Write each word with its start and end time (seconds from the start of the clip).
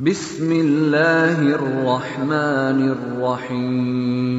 بسم 0.00 0.50
الله 0.50 1.38
الرحمن 1.52 2.88
الرحیم 2.88 4.32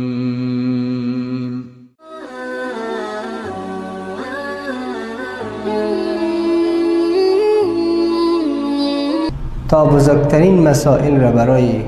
تا 9.70 9.86
بزرگترین 9.86 10.68
مسائل 10.68 11.22
را 11.22 11.32
برای 11.32 11.84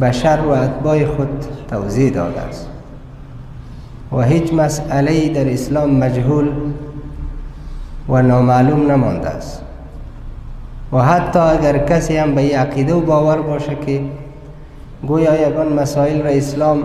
بشر 0.00 0.38
و 0.46 0.50
اتباع 0.50 1.06
خود 1.06 1.46
توضیح 1.70 2.12
داده 2.12 2.40
است. 2.40 2.68
و 4.12 4.22
هیچ 4.22 4.52
مسئله 4.54 5.28
در 5.28 5.52
اسلام 5.52 5.90
مجهول 5.90 6.50
و 8.08 8.22
نامعلوم 8.22 8.90
نمانده 8.90 9.28
است. 9.28 9.61
و 10.92 10.98
حتی 10.98 11.38
اگر 11.38 11.78
کسی 11.78 12.16
هم 12.16 12.34
به 12.34 12.56
عقیده 12.56 12.94
و 12.94 13.00
باور 13.00 13.42
باشه 13.42 13.76
که 13.86 14.00
گویا 15.06 15.48
یگان 15.48 15.72
مسائل 15.72 16.22
را 16.22 16.30
اسلام 16.30 16.82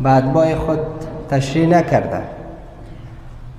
به 0.00 0.10
اتباع 0.10 0.54
خود 0.54 0.78
تشریح 1.30 1.68
نکرده 1.68 2.20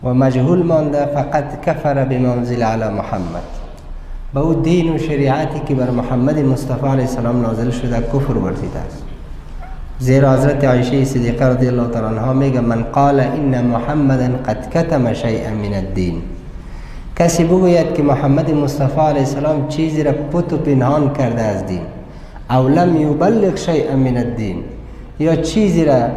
و 0.04 0.14
مجهول 0.14 0.64
مانده 0.64 1.06
فقط 1.06 1.62
کفر 1.66 2.06
بمنزل 2.06 2.64
علی 2.64 2.94
محمد. 2.94 3.44
به 4.34 4.40
او 4.40 4.54
دین 4.54 4.96
و 4.96 4.98
شریعتی 4.98 5.60
که 5.60 5.76
بر 5.76 5.90
محمد 5.90 6.40
مصطفی 6.40 6.88
علیه 6.88 7.02
السلام 7.02 7.42
نازل 7.42 7.70
شده 7.72 7.98
کفر 7.98 8.38
ورزیده 8.38 8.80
است. 8.80 9.04
زیرا 10.00 10.34
حضرت 10.34 10.64
عایشه 10.64 11.06
صدیقه 11.06 11.46
رضی 11.46 11.68
الله 11.68 11.88
تعالی 11.88 12.08
عنها 12.08 12.34
میگه 12.34 12.60
من 12.60 12.84
قال 12.84 13.20
ان 13.20 13.66
محمدا 13.66 14.28
قد 14.48 14.70
کتم 14.70 15.14
شیئا 15.14 15.50
من 15.50 15.74
الدین. 15.74 16.22
کسی 17.20 17.44
بگوید 17.44 17.94
که 17.94 18.04
محمد 18.04 18.52
مصطفی 18.52 19.02
علیه 19.02 19.20
السلام 19.20 19.68
چیزی 19.68 20.04
را 20.04 20.12
پت 20.12 20.54
و 20.54 20.58
پنهان 20.58 21.14
کرده 21.14 21.42
از 21.42 21.66
دین. 21.66 21.82
او 22.50 22.68
لم 22.68 22.96
یبلغ 22.96 23.56
شیئا 23.56 23.96
من 23.96 24.18
الدین. 24.18 24.64
یا 25.20 25.36
چیزی 25.36 25.86
را 25.86 26.08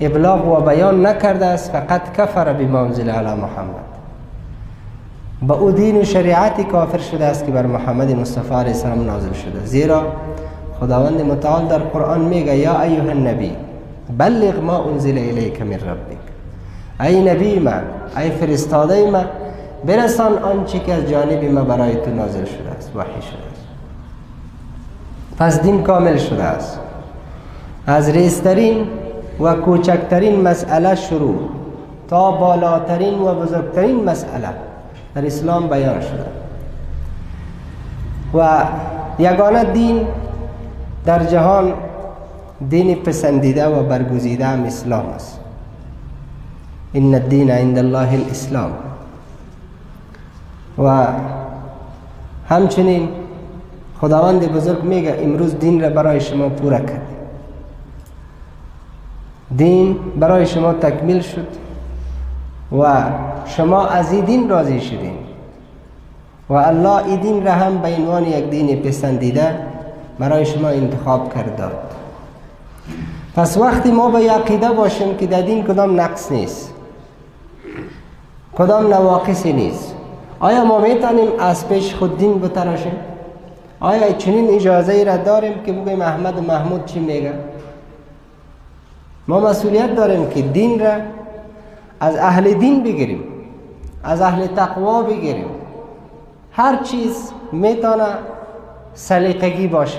ابلاغ 0.00 0.48
و 0.48 0.60
بیان 0.64 1.06
نکرده 1.06 1.46
است 1.46 1.72
فقط 1.72 2.12
کفر 2.16 2.52
بمنزل 2.52 3.10
علی 3.10 3.40
محمد. 3.40 3.86
با 5.42 5.54
او 5.54 5.70
دین 5.70 5.96
و 6.00 6.04
شریعتی 6.04 6.64
کافر 6.64 6.98
شده 6.98 7.24
است 7.24 7.46
که 7.46 7.52
بر 7.52 7.66
محمد 7.66 8.16
مصطفی 8.16 8.54
علیه 8.54 8.72
السلام 8.72 9.04
نازل 9.06 9.32
شده. 9.32 9.64
زیرا 9.64 10.02
خداوند 10.80 11.20
متعال 11.20 11.68
در 11.68 11.78
قرآن 11.78 12.20
میگه 12.20 12.56
یا 12.56 12.80
ایها 12.80 13.08
النبی 13.08 13.52
بلغ 14.18 14.62
ما 14.62 14.84
انزل 14.84 15.18
الیک 15.18 15.62
من 15.62 15.72
ربک. 15.72 16.18
ای 17.00 17.22
نبی 17.22 17.58
ما 17.58 17.72
ای 18.16 18.30
فرستاده 18.30 19.10
ما 19.10 19.22
برسان 19.84 20.38
آنچه 20.38 20.78
که 20.78 20.94
از 20.94 21.10
جانب 21.10 21.44
ما 21.44 21.60
برای 21.60 21.96
تو 21.96 22.10
نازل 22.10 22.44
شده 22.44 22.70
است 22.78 22.90
وحی 22.96 23.22
شده 23.22 23.38
است. 23.52 23.66
پس 25.38 25.62
دین 25.62 25.82
کامل 25.82 26.16
شده 26.16 26.42
است. 26.42 26.78
از 27.86 28.08
ریسترین 28.08 28.86
و 29.40 29.54
کوچکترین 29.54 30.40
مسئله 30.40 30.94
شروع 30.94 31.36
تا 32.08 32.30
بالاترین 32.30 33.18
و 33.18 33.34
بزرگترین 33.34 34.04
مسئله 34.04 34.48
در 35.14 35.26
اسلام 35.26 35.68
بیان 35.68 36.00
شده. 36.00 36.26
و 38.34 38.64
یگانه 39.18 39.64
دین 39.64 40.06
در 41.04 41.24
جهان 41.24 41.72
دین 42.68 42.94
پسندیده 42.94 43.66
و 43.66 43.82
برگزیده 43.82 44.46
اسلام 44.46 45.06
است. 45.06 45.40
این 46.92 47.14
الدین 47.14 47.50
عند 47.50 47.78
الله 47.78 48.12
الاسلام. 48.12 48.70
و 50.78 51.06
همچنین 52.48 53.08
خداوند 54.00 54.52
بزرگ 54.52 54.82
میگه 54.84 55.18
امروز 55.22 55.58
دین 55.58 55.82
را 55.82 55.90
برای 55.90 56.20
شما 56.20 56.48
پورا 56.48 56.78
کرد. 56.78 57.06
دین 59.56 59.96
برای 60.20 60.46
شما 60.46 60.72
تکمیل 60.72 61.20
شد 61.20 61.46
و 62.78 63.04
شما 63.46 63.86
از 63.86 64.12
این 64.12 64.24
دین 64.24 64.48
راضی 64.48 64.80
شدین. 64.80 65.26
و 66.48 66.54
الله 66.54 67.06
این 67.06 67.20
دین 67.20 67.46
را 67.46 67.52
هم 67.52 67.78
به 67.78 67.96
عنوان 67.96 68.24
یک 68.24 68.50
دین 68.50 68.82
پسندیده 68.82 69.58
برای 70.18 70.46
شما 70.46 70.68
انتخاب 70.68 71.34
کرد 71.34 71.56
داد 71.56 71.92
پس 73.36 73.58
وقتی 73.58 73.90
ما 73.90 74.10
به 74.10 74.30
عقیده 74.30 74.68
باشیم 74.68 75.16
که 75.16 75.26
در 75.26 75.42
دین 75.42 75.64
کدام 75.64 76.00
نقص 76.00 76.32
نیست 76.32 76.72
کدام 78.58 78.86
نواقصی 78.86 79.52
نیست 79.52 79.95
آیا 80.40 80.64
ما 80.64 80.78
می‌تونیم 80.78 81.28
از 81.38 81.68
پیش 81.68 81.94
خود 81.94 82.18
دین 82.18 82.38
بتراشیم؟ 82.40 82.96
آیا 83.80 84.12
چنین 84.12 84.50
اجازه 84.50 84.92
ای 84.92 85.04
را 85.04 85.16
داریم 85.16 85.62
که 85.66 85.72
بگویم 85.72 86.00
احمد 86.00 86.38
و 86.38 86.40
محمود 86.40 86.84
چی 86.84 86.98
میگه 86.98 87.32
ما 89.28 89.40
مسئولیت 89.40 89.94
داریم 89.94 90.28
که 90.28 90.42
دین 90.42 90.80
را 90.80 90.92
از 92.00 92.16
اهل 92.16 92.52
دین 92.52 92.82
بگیریم 92.82 93.24
از 94.04 94.20
اهل 94.20 94.46
تقوا 94.46 95.02
بگیریم. 95.02 95.46
هر 96.52 96.82
چیز 96.82 97.32
می‌تونه 97.52 98.06
سلیقگی 98.94 99.66
باشه. 99.66 99.98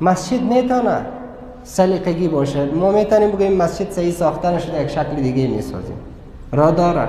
مسجد 0.00 0.42
می‌تونه 0.42 1.06
سلیقگی 1.64 2.28
باشه. 2.28 2.64
ما 2.64 2.92
می‌تونیم 2.92 3.30
بگیم 3.30 3.56
مسجد 3.56 3.90
صحیح 3.90 4.12
ساخته 4.12 4.50
نشده 4.50 4.82
یک 4.82 4.88
شکل 4.88 5.14
دیگه 5.14 5.46
می‌سازیم. 5.46 5.96
را. 6.52 6.70
داره 6.70 7.08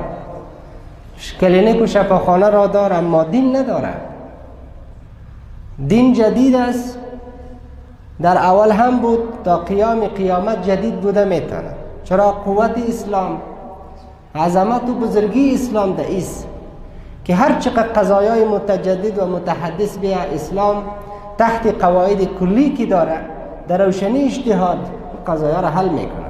کلینیک 1.42 1.82
و 1.82 1.86
شفاخانه 1.86 2.50
را 2.50 2.68
داره 2.68 2.96
اما 2.96 3.24
دین 3.24 3.56
نداره 3.56 3.94
دین 5.88 6.14
جدید 6.14 6.56
است. 6.56 7.00
در 8.22 8.38
اول 8.38 8.72
هم 8.72 9.00
بود 9.00 9.20
تا 9.44 9.58
قیام 9.58 10.08
قیامت 10.08 10.70
جدید 10.70 11.02
بوده 11.02 11.26
می‌تونه 11.26 11.76
چرا 12.04 12.32
قوت 12.32 12.78
اسلام 12.90 13.42
عظمت 14.36 14.90
و 14.90 14.94
بزرگی 14.94 15.54
اسلام 15.54 15.94
در 15.94 16.08
ایست 16.08 16.48
که 17.26 17.36
هر 17.36 17.60
چقدر 17.60 17.88
قضایای 17.88 18.46
متجدد 18.46 19.20
و 19.20 19.26
متحدث 19.26 19.98
بیا 19.98 20.18
اسلام 20.18 20.84
تحت 21.38 21.84
قواعد 21.84 22.24
کلی 22.40 22.70
که 22.70 22.86
داره 22.86 23.18
در 23.68 23.86
روشنی 23.86 24.24
اجتهاد 24.24 24.78
قضایا 25.28 25.60
را 25.60 25.68
حل 25.68 25.90
می‌کنه 25.90 26.26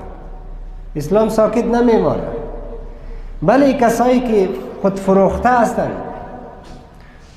اسلام 0.95 1.29
ساکت 1.29 1.66
نمیمانه 1.66 2.24
بله 3.41 3.74
کسایی 3.74 4.19
که 4.19 4.50
خود 4.85 5.00
فروخته 5.00 5.50
هستند 5.50 5.91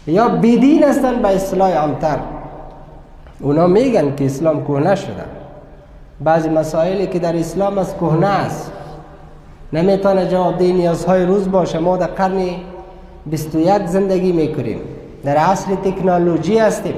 یا 0.07 0.29
بیدین 0.29 0.85
هستند 0.85 1.23
به 1.23 1.29
اصلاح 1.29 1.73
عامتر. 1.73 2.19
اونا 3.41 3.67
میگن 3.67 4.15
که 4.17 4.27
اسلام 4.27 4.65
کهنه 4.65 4.95
شده. 4.95 5.25
بعضی 6.21 6.49
مسائلی 6.49 7.07
که 7.07 7.19
در 7.19 7.37
اسلام 7.37 7.79
از 7.79 7.95
کهنه 7.95 8.27
است. 8.27 8.73
نمی‌تونه 9.73 10.27
جواب 10.27 10.59
ده 10.59 10.73
نیازهای 10.73 11.27
روز 11.27 11.51
باشه. 11.51 11.79
ما 11.79 11.97
در 11.97 12.07
قرن 12.07 12.41
21 13.27 13.87
زندگی 13.87 14.33
می‌کنیم. 14.33 14.81
در 15.25 15.37
عصر 15.37 15.75
تکنولوژی 15.75 16.59
هستیم. 16.59 16.95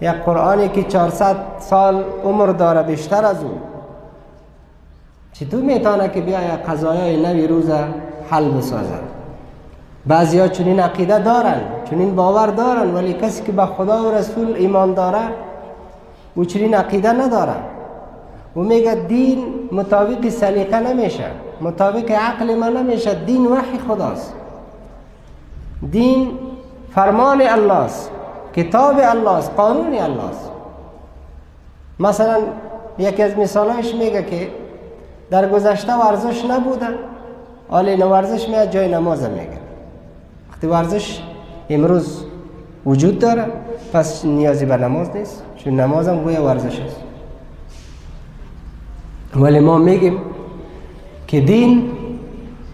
یک 0.00 0.10
قرآنی 0.10 0.68
که 0.68 0.82
400 0.82 1.36
سال 1.60 2.04
عمر 2.24 2.46
داره 2.46 2.82
بیشتر 2.82 3.24
از 3.24 3.42
اون. 3.42 3.58
چطور 5.32 5.62
می‌تونه 5.62 6.08
که 6.08 6.20
بیا 6.20 6.42
یک 6.42 6.60
قضایای 6.68 7.22
نوی 7.22 7.46
روز 7.46 7.70
حل 8.30 8.50
بسازه 8.50 9.21
بعضی 10.06 10.38
ها 10.38 10.48
چنین 10.48 10.80
عقیده 10.80 11.18
دارن 11.18 11.60
چنین 11.90 12.16
باور 12.16 12.46
دارن 12.46 12.94
ولی 12.94 13.12
کسی 13.12 13.42
که 13.42 13.52
به 13.52 13.66
خدا 13.66 14.02
و 14.02 14.14
رسول 14.14 14.54
ایمان 14.54 14.94
داره 14.94 15.20
او 16.34 16.44
چنین 16.44 16.74
عقیده 16.74 17.12
نداره. 17.12 17.54
و 18.56 18.60
میگه 18.60 18.94
دین 18.94 19.44
مطابق 19.72 20.28
سلیقه 20.28 20.80
نمیشه 20.80 21.24
مطابق 21.60 22.10
عقل 22.10 22.54
من 22.54 22.72
نمیشه 22.76 23.14
دین 23.14 23.46
وحی 23.46 23.78
خداست. 23.88 24.34
دین 25.90 26.38
فرمان 26.94 27.40
الله 27.40 27.74
است 27.74 28.10
کتاب 28.56 28.96
الله 29.02 29.30
است 29.30 29.50
قانون 29.56 29.94
الله 29.94 30.24
است 30.24 30.50
مثلا 32.00 32.38
یکی 32.98 33.22
از 33.22 33.38
مثالایش 33.38 33.94
میگه 33.94 34.22
که 34.22 34.48
در 35.30 35.48
گذشته 35.48 35.94
ورزش 35.94 36.44
نبوده 36.44 36.86
حالی 37.70 37.96
ورزش 37.96 38.48
میاد 38.48 38.70
جای 38.70 38.88
نماز 38.88 39.22
میگه. 39.22 39.61
وقتی 40.62 40.74
ورزش 40.74 41.20
امروز 41.70 42.24
وجود 42.86 43.18
داره 43.18 43.46
پس 43.92 44.24
نیازی 44.24 44.66
به 44.66 44.76
نماز 44.76 45.16
نیست 45.16 45.42
چون 45.56 45.80
نماز 45.80 46.08
هم 46.08 46.22
گویا 46.22 46.44
ورزش 46.44 46.80
است. 46.80 46.96
ولی 49.36 49.60
ما 49.60 49.78
میگیم 49.78 50.18
که 51.26 51.40
دین 51.40 51.90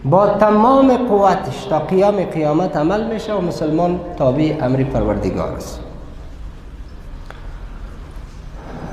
با 0.05 0.27
تمام 0.27 0.97
قوتش 0.97 1.65
تا 1.65 1.79
قیام 1.79 2.23
قیامت 2.23 2.77
عمل 2.77 3.13
میشه 3.13 3.33
و 3.33 3.41
مسلمان 3.41 3.99
تابع 4.17 4.55
امر 4.61 4.83
پروردگار 4.83 5.53
است. 5.53 5.79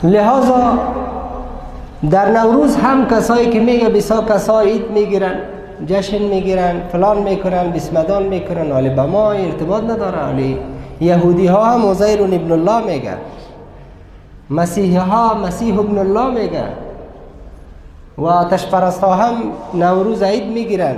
لحاظا 0.02 0.78
در 2.10 2.30
نوروز 2.30 2.76
هم 2.76 3.06
کسایی 3.06 3.50
که 3.50 3.60
میگه 3.60 3.88
بسا 3.88 4.22
کسا 4.22 4.60
عید 4.60 4.90
می‌گیرن 4.90 5.55
جشن 5.86 6.22
می‌گیرن 6.22 6.80
فلان 6.92 7.22
می‌کنن 7.22 7.70
بسمدان 7.70 8.22
می‌کنن 8.22 8.72
ولی 8.72 8.90
با 8.90 9.06
ما 9.06 9.32
ارتباط 9.32 9.84
نداره. 9.84 10.32
ولی 10.32 10.58
یهودی 11.00 11.46
ها 11.46 11.64
هم 11.64 11.90
عزیر 11.90 12.22
ابن 12.22 12.52
الله 12.52 12.86
میگه. 12.86 13.14
مسیحی 14.50 14.96
ها 14.96 15.34
مسیح 15.34 15.78
ابن 15.78 15.98
الله 15.98 16.42
میگه. 16.42 16.64
و 18.18 18.26
آتش 18.26 18.66
پرست 18.66 19.00
ها 19.00 19.14
هم 19.14 19.34
نوروز 19.74 20.22
عید 20.22 20.44
می‌گیرن 20.44 20.96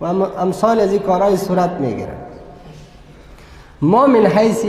و 0.00 0.04
امثال 0.38 0.80
از 0.80 0.92
این 0.92 1.02
کارهای 1.02 1.36
صورت 1.36 1.70
می‌گیرن. 1.70 2.18
ما 3.82 4.06
من 4.06 4.26
حیث 4.26 4.64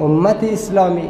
امت 0.00 0.44
اسلامی 0.44 1.08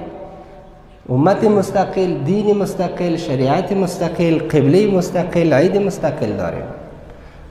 امت 1.09 1.45
مستقل 1.45 2.15
دین 2.25 2.57
مستقل 2.57 3.17
شریعت 3.17 3.73
مستقل 3.73 4.39
قبله 4.39 4.91
مستقل 4.91 5.53
عید 5.53 5.77
مستقل 5.77 6.33
داریم. 6.33 6.63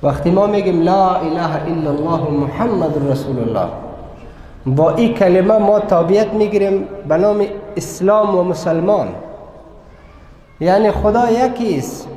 وقتی 0.03 0.31
ما 0.31 0.47
میگیم 0.47 0.81
لا 0.81 1.15
اله 1.15 1.63
الا 1.67 1.89
الله 1.89 2.29
محمد 2.29 3.11
رسول 3.11 3.39
الله 3.39 3.69
با 4.65 4.91
این 4.91 5.13
کلمه 5.13 5.57
ما 5.57 5.79
تابعیت 5.79 6.33
می‌گیریم 6.33 6.87
به 7.07 7.17
نام 7.17 7.45
اسلام 7.77 8.35
و 8.35 8.43
مسلمان. 8.43 9.07
یعنی 10.59 10.91
خدا 10.91 11.31
یکی 11.31 11.77
است. 11.77 12.07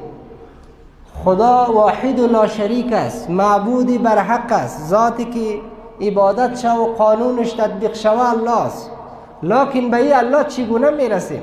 خدا 1.24 1.66
واحد 1.72 2.18
و 2.18 2.26
لا 2.26 2.46
شریک 2.46 2.92
است. 2.92 3.30
معبودی 3.30 3.98
بر 3.98 4.18
حق 4.18 4.52
است. 4.52 4.88
ذاتی 4.88 5.24
که 5.24 5.58
عبادت 6.06 6.58
شو 6.58 6.68
و 6.68 6.94
قانونش 6.94 7.52
تطبیق 7.52 7.94
شوه 7.94 8.30
الله 8.30 8.60
است. 8.66 8.90
لکن 9.42 9.90
به 9.90 9.96
این 9.96 10.14
الله 10.14 10.44
چگونه 10.44 10.90
می‌رسیم؟ 10.90 11.42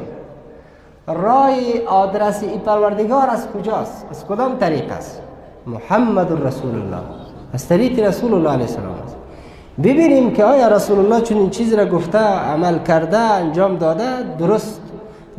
راه 1.07 1.51
آدرس 1.87 2.43
ای 2.43 2.57
پروردگار 2.57 3.29
از 3.29 3.47
کجاست؟ 3.51 4.05
از 4.11 4.25
کدام 4.25 4.57
طریق 4.57 4.91
است؟ 4.91 5.21
محمد 5.67 6.31
رسول 6.45 6.75
الله 6.75 7.03
از 7.53 7.67
طریق 7.67 7.99
رسول 7.99 8.33
الله 8.33 8.49
علیه 8.49 8.65
السلام 8.65 8.95
ببینیم 9.83 10.31
که 10.31 10.43
آیا 10.43 10.67
رسول 10.67 10.99
الله 10.99 11.21
چون 11.21 11.37
این 11.37 11.49
چیز 11.49 11.73
را 11.73 11.85
گفته 11.85 12.17
عمل 12.17 12.79
کرده 12.79 13.17
انجام 13.17 13.77
داده 13.77 14.23
درست 14.39 14.81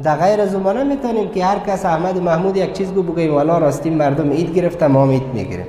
در 0.03 0.17
غیر 0.17 0.47
زمانه 0.47 0.85
می‌تونیم 0.85 1.29
که 1.29 1.45
هر 1.45 1.59
کس 1.59 1.85
احمد 1.87 2.19
محمود 2.19 2.57
یک 2.57 2.73
چیز 2.73 2.93
گو 2.93 3.03
بگویم 3.03 3.35
والا 3.35 3.59
راستی 3.59 3.91
مردم 3.91 4.31
عید 4.31 4.55
گرفته 4.55 4.87
ما 4.87 5.03
هم 5.03 5.11
عید 5.11 5.35
می‌گیریم 5.35 5.67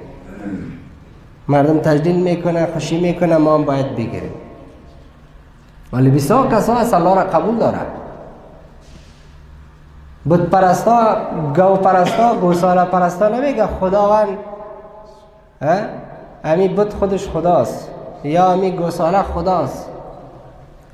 مردم 1.47 1.77
تجلیل 1.79 2.15
می‌کنه 2.15 2.65
خوشی 2.73 2.99
می‌کنه 2.99 3.37
ما 3.37 3.55
هم 3.55 3.63
باید 3.63 3.95
بگیریم 3.95 4.33
ولی 5.93 6.09
بسیار 6.09 6.47
کسا 6.47 6.75
از 6.75 6.93
الله 6.93 7.15
را 7.15 7.23
قبول 7.23 7.55
داره 7.55 7.79
بود 10.25 10.49
پرستا 10.49 11.17
گو 11.55 11.75
پرستا 11.75 12.35
گوساله 12.35 12.85
پرستا 12.85 13.27
نمیگه 13.27 13.67
خداوند 13.67 14.27
امی 16.43 16.67
بود 16.67 16.93
خودش 16.93 17.27
خداست. 17.27 17.89
یا 18.23 18.51
امی 18.51 18.71
گوساله 18.71 19.21
خداست. 19.21 19.89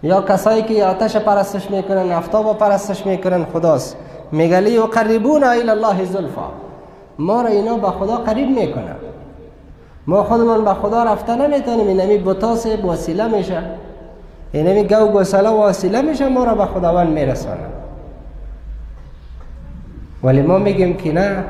یا 0.04 0.22
کسایی 0.22 0.62
که 0.62 0.86
آتش 0.86 1.18
پرستش 1.18 1.72
می‌کنن 1.72 2.12
افتاب 2.12 2.58
پرستش 2.58 3.06
می‌کنن 3.06 3.46
خداست. 3.54 3.98
میگه 4.32 4.60
لی 4.60 4.80
قربون 4.80 5.44
الى 5.44 5.70
الله 5.70 6.06
زلفا. 6.06 6.50
ما 7.20 7.42
را 7.42 7.48
اینا 7.48 7.78
به 7.78 7.88
خدا 7.88 8.16
قریب 8.16 8.50
می‌کنن. 8.60 8.96
ما 10.08 10.24
خودمون 10.24 10.66
به 10.66 10.74
خدا 10.74 11.04
رفته 11.04 11.36
نمی‌تونیم. 11.36 11.88
این 11.88 12.02
امی 12.02 12.18
بطاس 12.18 12.66
وسیله 12.66 13.28
میشه. 13.28 13.62
این 14.52 14.68
امی 14.68 14.84
گو 14.84 15.06
گوساله 15.06 15.50
وسیله 15.50 16.02
میشه 16.02 16.30
ما 16.30 16.44
را 16.44 16.56
به 16.56 16.66
خداوند 16.66 17.10
میرسانه. 17.10 17.66
ولی 20.24 20.42
ما 20.42 20.58
میگیم 20.58 20.98
که 20.98 21.14
نه. 21.14 21.44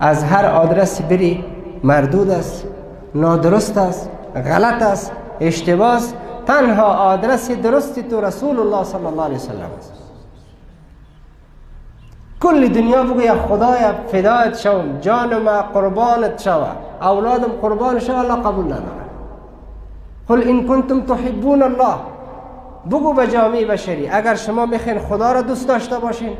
از 0.00 0.24
هر 0.24 0.46
آدرسی 0.46 1.02
بری 1.02 1.44
مردود 1.86 2.30
است 2.30 2.66
نادرست 3.14 3.78
است 3.78 4.10
غلط 4.34 4.82
است 4.82 5.12
اشتباه 5.40 5.94
است 5.94 6.14
تنها 6.46 6.84
آدرس 6.84 7.50
درستی 7.50 8.02
تو 8.02 8.20
رسول 8.20 8.60
الله 8.60 8.84
صلی 8.84 9.06
الله 9.06 9.24
علیه 9.24 9.36
وسلم 9.36 9.70
است. 9.78 9.92
کل 12.42 12.68
دنیا 12.68 13.02
بگوی 13.02 13.32
خدایا 13.32 13.94
فدایت 14.06 14.58
شوم 14.58 14.98
جانم 15.00 15.62
قربانت 15.62 16.42
شوه 16.42 16.68
اولادم 17.02 17.52
قربان 17.62 17.98
شوه 17.98 18.18
الله 18.18 18.36
قبول 18.36 18.64
نداره. 18.64 19.06
قل 20.28 20.40
این 20.40 20.68
کنتم 20.68 21.00
تحبون 21.00 21.62
الله. 21.62 21.96
بگو 22.90 23.12
به 23.12 23.26
جامعه 23.26 23.66
بشری 23.66 24.08
اگر 24.08 24.34
شما 24.34 24.66
می‌خواین 24.66 24.98
خدا 24.98 25.32
را 25.32 25.42
دوست 25.42 25.68
داشته 25.68 25.98
باشین 25.98 26.36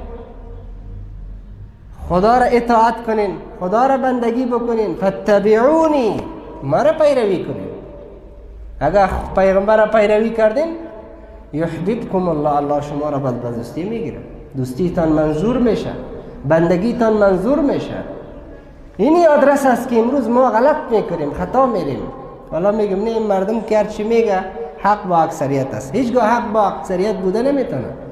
خدا 2.08 2.38
را 2.38 2.44
اطاعت 2.44 3.06
کنین 3.06 3.31
خدا 3.61 3.87
را 3.87 3.97
بندگی 3.97 4.47
بکنین 4.47 4.94
فتبعونی 4.94 6.20
ما 6.62 6.82
را 6.82 6.93
پیروی 6.93 7.44
کنین. 7.44 7.69
اگر 8.81 9.08
پیغمبر 9.37 9.76
را 9.76 9.87
پیروی 9.87 10.31
کردین 10.31 10.69
یحببکم 11.53 12.29
الله 12.29 12.56
الله 12.56 12.81
شما 12.81 13.11
را 13.11 13.19
بد 13.19 13.56
دوستی 13.56 13.85
می‌گیره. 13.85 14.19
دوستیتان 14.56 15.08
منظور 15.08 15.58
میشه 15.58 15.91
بندگیتان 16.49 17.12
منظور 17.12 17.58
میشه. 17.58 17.97
اینی 18.97 19.26
آدرس 19.26 19.67
است 19.67 19.88
که 19.88 19.99
امروز 19.99 20.29
ما 20.29 20.50
غلط 20.50 20.76
می‌کنیم 20.91 21.32
خطا 21.32 21.67
میریم. 21.67 22.03
حالا 22.50 22.73
میگم 22.73 23.05
نه 23.05 23.11
این 23.11 23.26
مردم 23.26 23.61
که 23.61 23.79
هرچی 23.79 24.03
میگه 24.03 24.38
حق 24.79 25.06
با 25.08 25.17
اکثریت 25.19 25.75
است. 25.75 25.94
هیچگاه 25.94 26.25
حق 26.25 26.53
با 26.53 26.62
اکثریت 26.62 27.17
بوده 27.17 27.43
نمی‌تونه. 27.43 28.06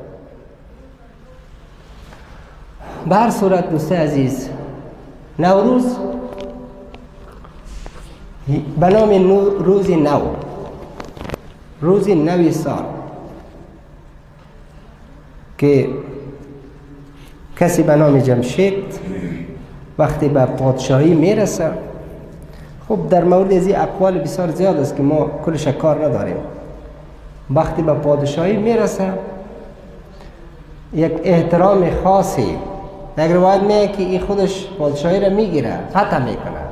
به 3.09 3.17
هر 3.17 3.31
صورت 3.31 3.71
دوست 3.71 3.93
عزیز 3.93 4.49
نوروز 5.39 5.97
به 8.81 8.89
نام 8.89 9.11
روز 9.59 9.91
نو. 9.91 10.21
روز 11.81 12.09
نوی 12.09 12.53
سال 12.53 12.85
که 15.59 15.89
کسی 17.57 17.83
به 17.83 17.97
نام 17.97 18.19
جمشید 18.19 19.01
وقتی 19.99 20.29
به 20.29 20.45
پادشاهی 20.47 21.15
می‌رسه. 21.15 21.71
خب 22.89 22.99
در 23.11 23.25
مورد 23.25 23.53
از 23.53 23.67
این 23.67 23.77
اقوال 23.77 24.19
بسیار 24.19 24.51
زیاد 24.51 24.77
است 24.77 24.97
که 24.97 25.03
ما 25.03 25.31
کلش 25.47 25.67
کار 25.69 26.05
نداریم. 26.05 26.37
وقتی 27.51 27.83
به 27.83 27.95
پادشاهی 27.95 28.57
می‌رسه 28.57 29.13
یک 30.95 31.13
احترام 31.25 31.91
خاصی 32.05 32.57
یک 33.19 33.31
روایت 33.31 33.93
که 33.97 34.03
این 34.03 34.21
خودش 34.21 34.67
پادشاهی 34.79 35.21
را 35.21 35.29
می‌گیره 35.29 35.79
فتح 35.91 36.25
می‌کنه. 36.25 36.65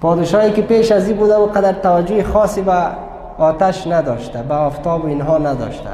پادشاهی 0.00 0.52
که 0.52 0.62
پیش 0.62 0.92
از 0.92 1.08
این 1.08 1.16
بوده 1.16 1.36
و 1.36 1.46
قدر 1.46 1.72
توجه 1.72 2.22
خاصی 2.22 2.62
به 2.62 2.72
آتش 3.38 3.86
نداشته 3.86 4.42
به 4.42 4.54
آفتاب 4.54 5.04
و 5.04 5.08
اینها 5.08 5.38
نداشته. 5.38 5.90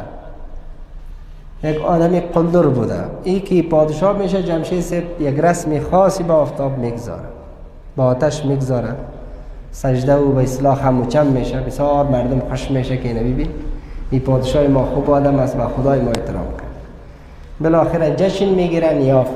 یک 1.65 1.81
آدم 1.81 2.21
قلدر 2.21 2.63
بوده. 2.63 3.05
ای 3.25 3.41
که 3.41 3.63
پادشاه 3.63 4.19
میشه 4.19 4.43
جمشید 4.43 4.81
سید 4.81 5.05
یک 5.21 5.39
رسم 5.39 5.81
خاصی 5.81 6.23
به 6.23 6.33
آفتاب 6.33 6.79
می‌گذاره. 6.79 7.25
با 7.97 8.05
آتش 8.05 8.45
می‌گذاره. 8.45 8.95
سجده 9.73 10.17
و 10.17 10.33
به 10.33 10.43
اصلاح 10.43 10.75
خموچم 10.75 11.27
میشه. 11.27 11.61
بسیار 11.61 12.05
مردم 12.05 12.43
خوش 12.51 12.71
میشه 12.71 12.97
که 12.97 13.15
نبیبین 13.15 13.49
این 14.11 14.21
پادشاه 14.21 14.67
ما 14.67 14.85
خوب 14.85 15.11
آدم 15.11 15.39
است 15.39 15.57
و 15.57 15.69
خدای 15.69 16.01
ما 16.01 16.11
احترام 16.11 16.47
کرد. 16.47 16.66
بالاخره 17.61 18.17
جشن 18.17 18.49
می‌گیرن 18.49 19.01
یا 19.01 19.27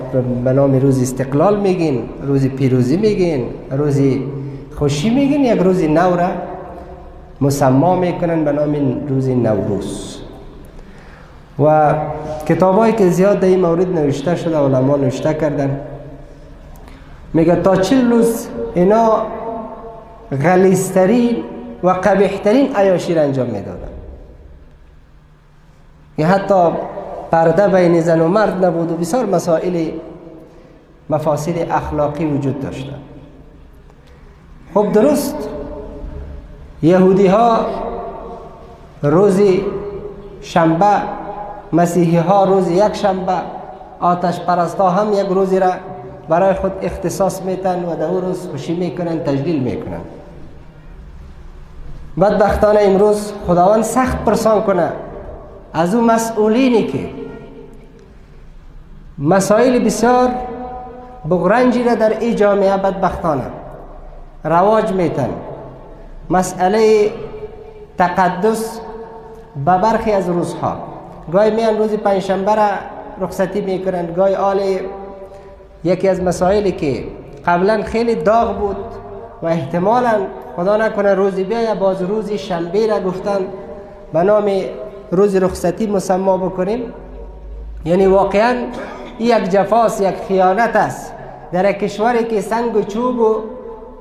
به 0.45 0.53
نام 0.53 0.81
روز 0.81 1.03
استقلال 1.03 1.61
میگین 1.61 2.09
روز 2.23 2.47
پیروزی 2.47 2.97
میگین 2.97 3.45
روز 3.71 4.00
خوشی 4.75 5.11
میگین 5.11 5.45
یک 5.45 5.61
روز 5.61 5.83
نو 5.85 6.17
را 6.17 6.29
مسما 7.41 7.97
می‌کنن 7.97 8.45
به 8.45 8.53
نام 8.53 9.07
روز 9.09 9.29
نوروز. 9.29 10.17
و 11.65 11.95
کتابایی 12.49 12.93
که 12.93 13.09
زیاد 13.09 13.41
در 13.41 13.49
این 13.49 13.61
مورد 13.61 13.89
نوشته 13.89 14.37
شده 14.37 14.57
علما 14.57 14.97
نوشته 14.97 15.35
کردن. 15.35 15.81
میگه 17.35 17.57
تا 17.57 17.77
چل 17.77 18.11
روز 18.11 18.49
اینا 18.75 19.23
غلیسترین 20.45 21.37
و 21.83 21.89
قبیحترین 21.91 22.77
عیاشی 22.77 23.15
را 23.15 23.23
انجام 23.23 23.47
می‌دادن. 23.47 23.91
حتی 26.19 26.69
پرده 27.31 27.69
بین 27.69 28.01
زن 28.01 28.21
و 28.21 28.29
مرد 28.29 28.65
نبود 28.65 28.93
و 28.93 28.97
بسیار 28.97 29.27
مسائل 29.27 29.91
مفاسد 31.11 31.59
اخلاقی 31.71 32.27
وجود 32.27 32.61
داشته. 32.61 32.93
خب 34.75 34.93
درست 34.93 35.49
یهودی 36.83 37.27
ها 37.27 37.67
روز 39.03 39.41
شنبه 40.43 40.87
مسیحی 41.73 42.17
ها 42.17 42.45
روز 42.45 42.71
یک 42.71 42.95
شنبه 42.95 43.33
آتش 44.01 44.41
پرستا 44.41 44.91
هم 44.91 45.13
یک 45.13 45.27
روزی 45.27 45.59
را 45.59 45.73
برای 46.29 46.55
خود 46.55 46.73
اختصاص 46.83 47.43
میتن 47.43 47.85
و 47.85 47.97
در 47.97 48.09
روز 48.09 48.49
خوشی 48.49 48.75
می‌کنن 48.75 49.19
تجلیل 49.19 49.63
می‌کنن. 49.63 50.01
بدبختانه 52.21 52.81
امروز 52.83 53.33
خداوند 53.47 53.83
سخت 53.83 54.25
پرسان 54.25 54.63
کنه 54.63 54.93
از 55.73 55.95
اون 55.95 56.05
مسئولینی 56.05 56.87
که 56.87 57.20
مسائل 59.21 59.79
بسیار 59.79 60.29
بغرنجی 61.31 61.85
را 61.85 61.95
در 61.95 62.19
این 62.19 62.37
جامعه 62.37 62.77
بدبختانه 62.77 63.43
رواج 64.45 64.93
میتن. 64.93 65.29
مسئله 66.31 67.11
تقدس 67.99 68.81
به 69.65 69.79
برخی 69.79 70.12
از 70.12 70.29
روزها. 70.29 70.77
گاهی 71.33 71.50
میان 71.50 71.79
روز 71.79 71.95
پنجشنبه 71.95 72.55
را 72.55 72.69
رخصتی 73.21 73.61
می‌کنند 73.61 74.17
گاهی 74.17 74.35
آل 74.35 74.61
یکی 75.85 76.09
از 76.09 76.23
مسائلی 76.23 76.73
که 76.73 77.05
قبلا 77.47 77.83
خیلی 77.83 78.15
داغ 78.15 78.59
بود 78.59 78.77
و 79.43 79.47
احتمالا 79.47 80.15
خدا 80.57 80.77
نکنه 80.77 81.15
روزی 81.15 81.45
بیا 81.45 81.75
باز 81.75 82.03
روزی 82.03 82.39
شنبه 82.39 82.87
را 82.87 83.00
گفتن 83.00 83.41
به 84.12 84.23
نام 84.23 84.50
روز 85.11 85.37
رخصتی 85.37 85.87
مسما 85.87 86.37
بکنیم. 86.37 86.93
یعنی 87.85 88.07
واقعا 88.07 88.57
یک 89.21 89.49
جفاس 89.49 90.00
یک 90.00 90.15
خیانت 90.29 90.77
است. 90.77 91.15
در 91.53 91.73
کشوری 91.73 92.25
که 92.25 92.41
سنگ 92.41 92.77
و 92.77 92.83
چوب 92.83 93.19
و 93.19 93.37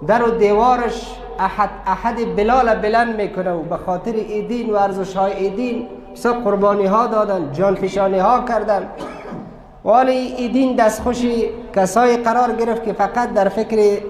در 0.07 0.23
و 0.23 0.31
دیوارش 0.31 1.15
احد, 1.39 1.69
احد 1.85 2.35
بلال 2.35 2.75
بلند 2.75 3.15
می‌کنه 3.15 3.51
و 3.51 3.61
به 3.61 3.77
خاطر 3.77 4.11
ایدین 4.11 4.69
و 4.69 4.75
ارزش 4.75 5.15
های 5.15 5.33
ایدین 5.33 5.87
سه 6.13 6.29
قربانی 6.29 6.85
ها 6.85 7.07
دادن 7.07 7.51
جان 7.53 7.75
فشانی 7.75 8.19
ها 8.19 8.43
کردن. 8.47 8.89
ولی 9.85 10.11
ایدین 10.11 10.75
دستخوشی 10.75 11.49
کسای 11.75 12.17
قرار 12.17 12.51
گرفت 12.51 12.83
که 12.83 12.93
فقط 12.93 13.33
در 13.33 13.49
فکر 13.49 14.01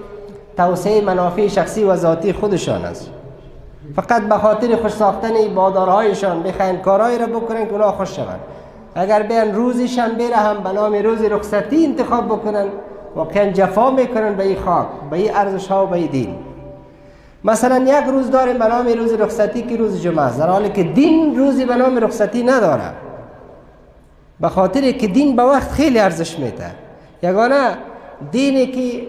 توسعه 0.56 1.00
منافع 1.00 1.48
شخصی 1.48 1.84
و 1.84 1.96
ذاتی 1.96 2.32
خودشان 2.32 2.84
است. 2.84 3.10
فقط 3.96 4.22
به 4.22 4.34
خاطر 4.34 4.76
خوش 4.76 4.92
ساختن 4.92 5.54
بادارهایشان 5.54 6.42
بخواین 6.42 6.76
کارهایی 6.76 7.18
را 7.18 7.26
بکنن 7.26 7.66
که 7.66 7.72
اونا 7.72 7.92
خوش 7.92 8.16
شوند. 8.16 8.40
اگر 8.94 9.22
بیان 9.22 9.54
روزی 9.54 9.88
شنبه 9.88 10.36
هم 10.36 10.62
به 10.62 10.72
نام 10.72 10.94
روز 10.94 11.22
رخصتی 11.22 11.84
انتخاب 11.84 12.26
بکنن 12.26 12.66
واقعا 13.14 13.50
جفا 13.50 13.90
می‌کنن 13.90 14.34
به 14.34 14.44
این 14.44 14.56
خاک 14.56 14.86
به 15.10 15.16
این 15.16 15.36
ارزش 15.36 15.66
ها 15.66 15.86
و 15.86 15.88
به 15.88 15.96
این 15.96 16.06
دین. 16.06 16.34
مثلا 17.44 17.78
یک 17.78 18.04
روز 18.08 18.30
داریم 18.30 18.58
به 18.58 18.66
نام 18.66 18.86
روز 18.86 19.12
رخصتی 19.12 19.62
که 19.62 19.76
روز 19.76 20.02
جمعه 20.02 20.20
است 20.20 20.38
در 20.38 20.48
حالی 20.48 20.68
که 20.68 20.82
دین 20.82 21.38
روزی 21.38 21.64
به 21.64 21.74
نام 21.74 21.96
رخصتی 21.98 22.42
نداره. 22.42 22.92
به 24.40 24.48
خاطر 24.48 24.90
که 24.90 25.06
دین 25.06 25.36
به 25.36 25.42
وقت 25.42 25.70
خیلی 25.70 25.98
ارزش 25.98 26.38
میده. 26.38 26.70
یگانه 27.22 27.76
دینی 28.32 28.66
که 28.66 29.06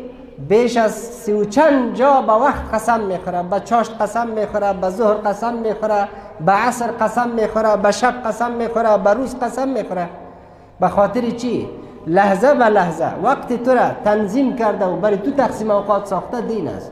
بیش 0.50 0.78
از 0.78 0.92
سی 0.92 1.34
و 1.34 1.46
چند 1.46 1.96
جا 1.96 2.22
به 2.22 2.34
وقت 2.34 2.74
قسم 2.74 3.00
می‌خوره 3.00 3.44
به 3.44 3.60
چاشت 3.60 4.02
قسم 4.02 4.28
می‌خوره 4.28 4.74
به 4.74 4.90
ظهر 4.90 5.14
قسم 5.14 5.54
می‌خوره 5.54 6.08
به 6.46 6.52
عصر 6.52 6.88
قسم 6.88 7.30
می‌خوره 7.30 7.78
به 7.78 7.92
شب 7.92 8.14
قسم 8.26 8.52
می‌خوره 8.52 8.98
به 8.98 9.14
روز 9.14 9.36
قسم 9.40 9.68
می‌خوره. 9.68 10.10
به 10.80 10.88
خاطر 10.88 11.30
چی؟ 11.30 11.68
لحظه 12.08 12.54
به 12.54 12.66
لحظه. 12.66 13.08
وقت 13.24 13.64
تو 13.64 13.72
را 13.72 13.92
تنظیم 14.06 14.56
کرده 14.56 14.86
و 14.86 14.96
برای 14.96 15.18
تو 15.18 15.32
تقسیم 15.32 15.72
اوقات 15.72 16.06
ساخته 16.06 16.42
دین 16.42 16.68
است. 16.68 16.92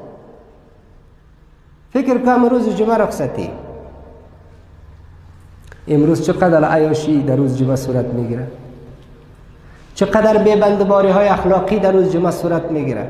فکر 1.93 2.17
کنم 2.17 2.45
روز 2.45 2.75
جمعه 2.75 2.97
رخصتی. 2.97 3.49
امروز 5.87 6.25
چقدر 6.25 6.65
عیاشی 6.65 7.23
در 7.23 7.35
روز 7.35 7.57
جمعه 7.57 7.75
صورت 7.75 8.05
می‌گیره؟ 8.05 8.47
چقدر 9.95 10.37
بندباری 10.37 11.09
های 11.09 11.27
اخلاقی 11.27 11.79
در 11.79 11.91
روز 11.91 12.11
جمعه 12.11 12.31
صورت 12.31 12.71
می‌گیره؟ 12.71 13.09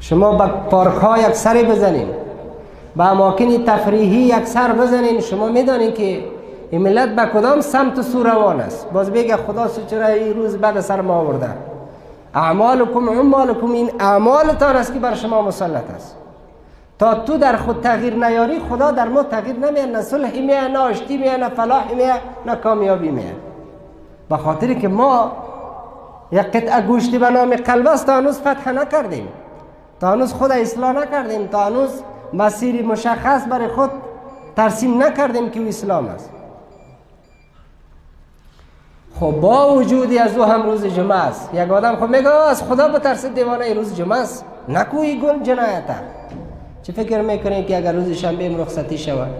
شما 0.00 0.32
به 0.32 0.46
پارک 0.46 0.94
ها 0.94 1.18
یک 1.18 1.34
سری 1.34 1.62
بزنین. 1.62 2.08
به 2.96 3.04
اماکن 3.04 3.64
تفریحی 3.64 4.16
یک 4.16 4.46
سر 4.46 4.72
بزنین. 4.72 5.20
شما 5.20 5.48
می‌دانین 5.48 5.92
که 5.92 6.24
این 6.70 6.82
ملت 6.82 7.08
به 7.08 7.26
کدام 7.26 7.60
سمت 7.60 8.02
سو 8.02 8.22
روان 8.22 8.60
است. 8.60 8.90
باز 8.92 9.10
بگه 9.10 9.36
خدا 9.36 9.68
چرا 9.90 10.06
این 10.06 10.34
روز 10.34 10.56
بعد 10.56 10.80
سر 10.80 11.00
ما 11.00 11.14
آورده. 11.14 11.48
اعمالکم 12.34 13.08
عمالکم 13.08 13.70
این 13.70 13.90
اعمالتان 14.00 14.76
است 14.76 14.92
که 14.92 14.98
بر 14.98 15.14
شما 15.14 15.42
مسلط 15.42 15.90
است. 15.96 16.16
تا 16.98 17.14
تو 17.14 17.38
در 17.38 17.56
خود 17.56 17.80
تغییر 17.80 18.14
نیاری 18.14 18.60
خدا 18.70 18.90
در 18.90 19.08
ما 19.08 19.22
تغییر 19.22 19.56
نمیه 19.56 19.86
نه 19.86 20.02
صلحی 20.02 20.46
میه 20.46 20.68
نه 20.68 20.78
آشتی 20.78 21.16
میه 21.16 21.36
نه 21.36 21.48
فلاحی 21.48 21.94
میه 21.94 22.14
نه 22.46 22.56
کامیابی 22.56 23.08
میه 23.08 23.32
به 24.30 24.36
خاطر 24.36 24.74
که 24.74 24.88
ما 24.88 25.32
یک 26.32 26.40
قطعه 26.40 26.80
گوشتی 26.80 27.18
به 27.18 27.30
نام 27.30 27.56
قلب 27.56 27.86
است 27.86 28.08
هنوز 28.08 28.40
فتح 28.40 28.72
نکردیم. 28.72 29.28
تا 30.04 30.12
هنوز 30.12 30.32
خود 30.32 30.52
اصلاح 30.52 30.92
نکردیم 30.92 31.46
تا 31.46 31.66
هنوز 31.66 31.90
مسیری 32.32 32.82
مشخص 32.82 33.42
برای 33.50 33.68
خود 33.68 33.90
ترسیم 34.56 35.02
نکردیم 35.02 35.50
که 35.50 35.60
او 35.60 35.68
اسلام 35.68 36.06
است. 36.06 36.30
خب 39.20 39.30
با 39.30 39.74
وجودی 39.74 40.18
از 40.18 40.36
او 40.36 40.44
هم 40.44 40.62
روز 40.62 40.86
جمعه 40.86 41.16
است. 41.16 41.50
یک 41.54 41.70
آدم 41.70 41.96
خب 41.96 42.08
میگه 42.08 42.28
از 42.28 42.62
خدا 42.62 42.88
بترسه 42.88 43.28
دیوانه 43.28 43.74
روز 43.74 43.96
جمعه 43.96 44.18
است. 44.18 44.44
نکوی 44.68 45.20
گل 45.20 45.42
جنایت 45.42 45.84
چه 46.82 46.92
فکر 46.92 47.22
می‌کنی 47.22 47.64
که 47.64 47.76
اگر 47.76 47.92
روز 47.92 48.10
شنبه 48.10 48.56
رخصتی 48.56 48.98
شود؟ 48.98 49.30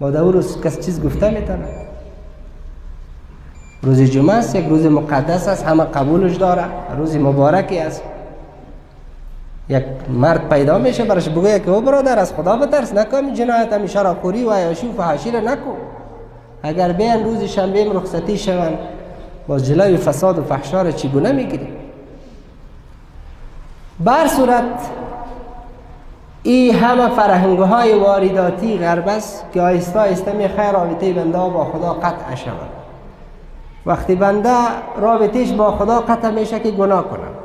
با 0.00 0.10
در 0.10 0.20
روز 0.20 0.60
کس 0.62 0.80
چیز 0.86 1.04
گفته 1.04 1.30
می‌تونه؟ 1.30 1.86
روز 3.82 4.00
جمعه 4.00 4.34
است 4.34 4.54
یک 4.54 4.66
روز 4.66 4.86
مقدس 4.86 5.48
است 5.48 5.66
همه 5.66 5.84
قبولش 5.84 6.36
داره 6.36 6.64
روز 6.96 7.16
مبارکی 7.16 7.78
است. 7.78 8.02
یک 9.70 9.84
مرد 10.08 10.48
پیدا 10.48 10.78
میشه 10.78 11.04
برش 11.04 11.28
بگویه 11.28 11.58
که 11.58 11.70
او 11.70 11.80
برادر 11.80 12.18
از 12.18 12.32
خدا 12.34 12.56
بترس 12.56 12.94
نکن 12.94 13.34
جنایت 13.34 13.96
را 13.96 14.14
خوری 14.14 14.44
و 14.44 14.52
عیاشی 14.52 14.88
و 14.88 14.92
فحاشی 14.92 15.30
را 15.30 15.40
نکن 15.40 15.76
اگر 16.62 16.92
بیان 16.92 17.24
روز 17.24 17.42
شنبه 17.42 17.92
رخصتی 17.92 18.38
شوند 18.38 18.78
باز 19.48 19.66
جلوی 19.66 19.96
فساد 19.96 20.38
و 20.38 20.42
فحشا 20.42 20.82
را 20.82 20.90
چگونه 20.90 21.32
می‌گیری 21.32 21.68
بر 24.00 24.26
صورت 24.26 24.90
ای 26.42 26.70
همه 26.70 27.08
فرهنگ 27.08 27.58
های 27.58 27.94
وارداتی 27.94 28.78
غرب 28.78 29.08
است 29.08 29.44
که 29.54 29.62
آیسته 29.62 29.98
آیسته 29.98 30.32
می‌خواه 30.32 30.72
رابطه 30.72 31.12
بنده 31.12 31.38
با 31.38 31.64
خدا 31.64 31.92
قطع 31.92 32.34
شود 32.34 32.70
وقتی 33.86 34.14
بنده 34.14 34.56
رابطهش 35.00 35.52
با 35.52 35.70
خدا 35.70 36.00
قطع 36.00 36.30
میشه 36.30 36.60
که 36.60 36.70
گناه 36.70 37.08
کنه 37.08 37.39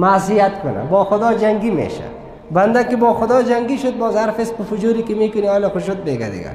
معصیت 0.00 0.62
کنه 0.62 0.84
با 0.90 1.04
خدا 1.04 1.34
جنگی 1.34 1.70
میشه. 1.70 2.04
بنده 2.50 2.84
که 2.84 2.96
با 2.96 3.14
خدا 3.14 3.42
جنگی 3.42 3.78
شد 3.78 3.98
باز 3.98 4.16
فسق 4.16 4.60
و 4.60 4.64
فجوری 4.64 5.02
که 5.02 5.14
می‌کنی 5.14 5.46
حالا 5.46 5.68
خوش 5.68 5.82
شد 5.82 6.04
بگه 6.04 6.28
دیگر 6.28 6.54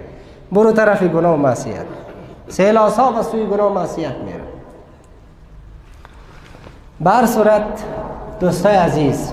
برو 0.51 0.71
طرف 0.71 1.03
گناه 1.03 1.33
و 1.33 1.37
معصیت. 1.37 1.85
سیلاسا 2.47 3.13
و 3.19 3.23
سوی 3.23 3.45
گناه 3.45 3.71
و 3.71 3.73
معصیت 3.73 4.15
میره. 4.25 4.43
بر 6.99 7.25
صورت 7.25 7.83
دوستای 8.39 8.75
عزیز 8.75 9.31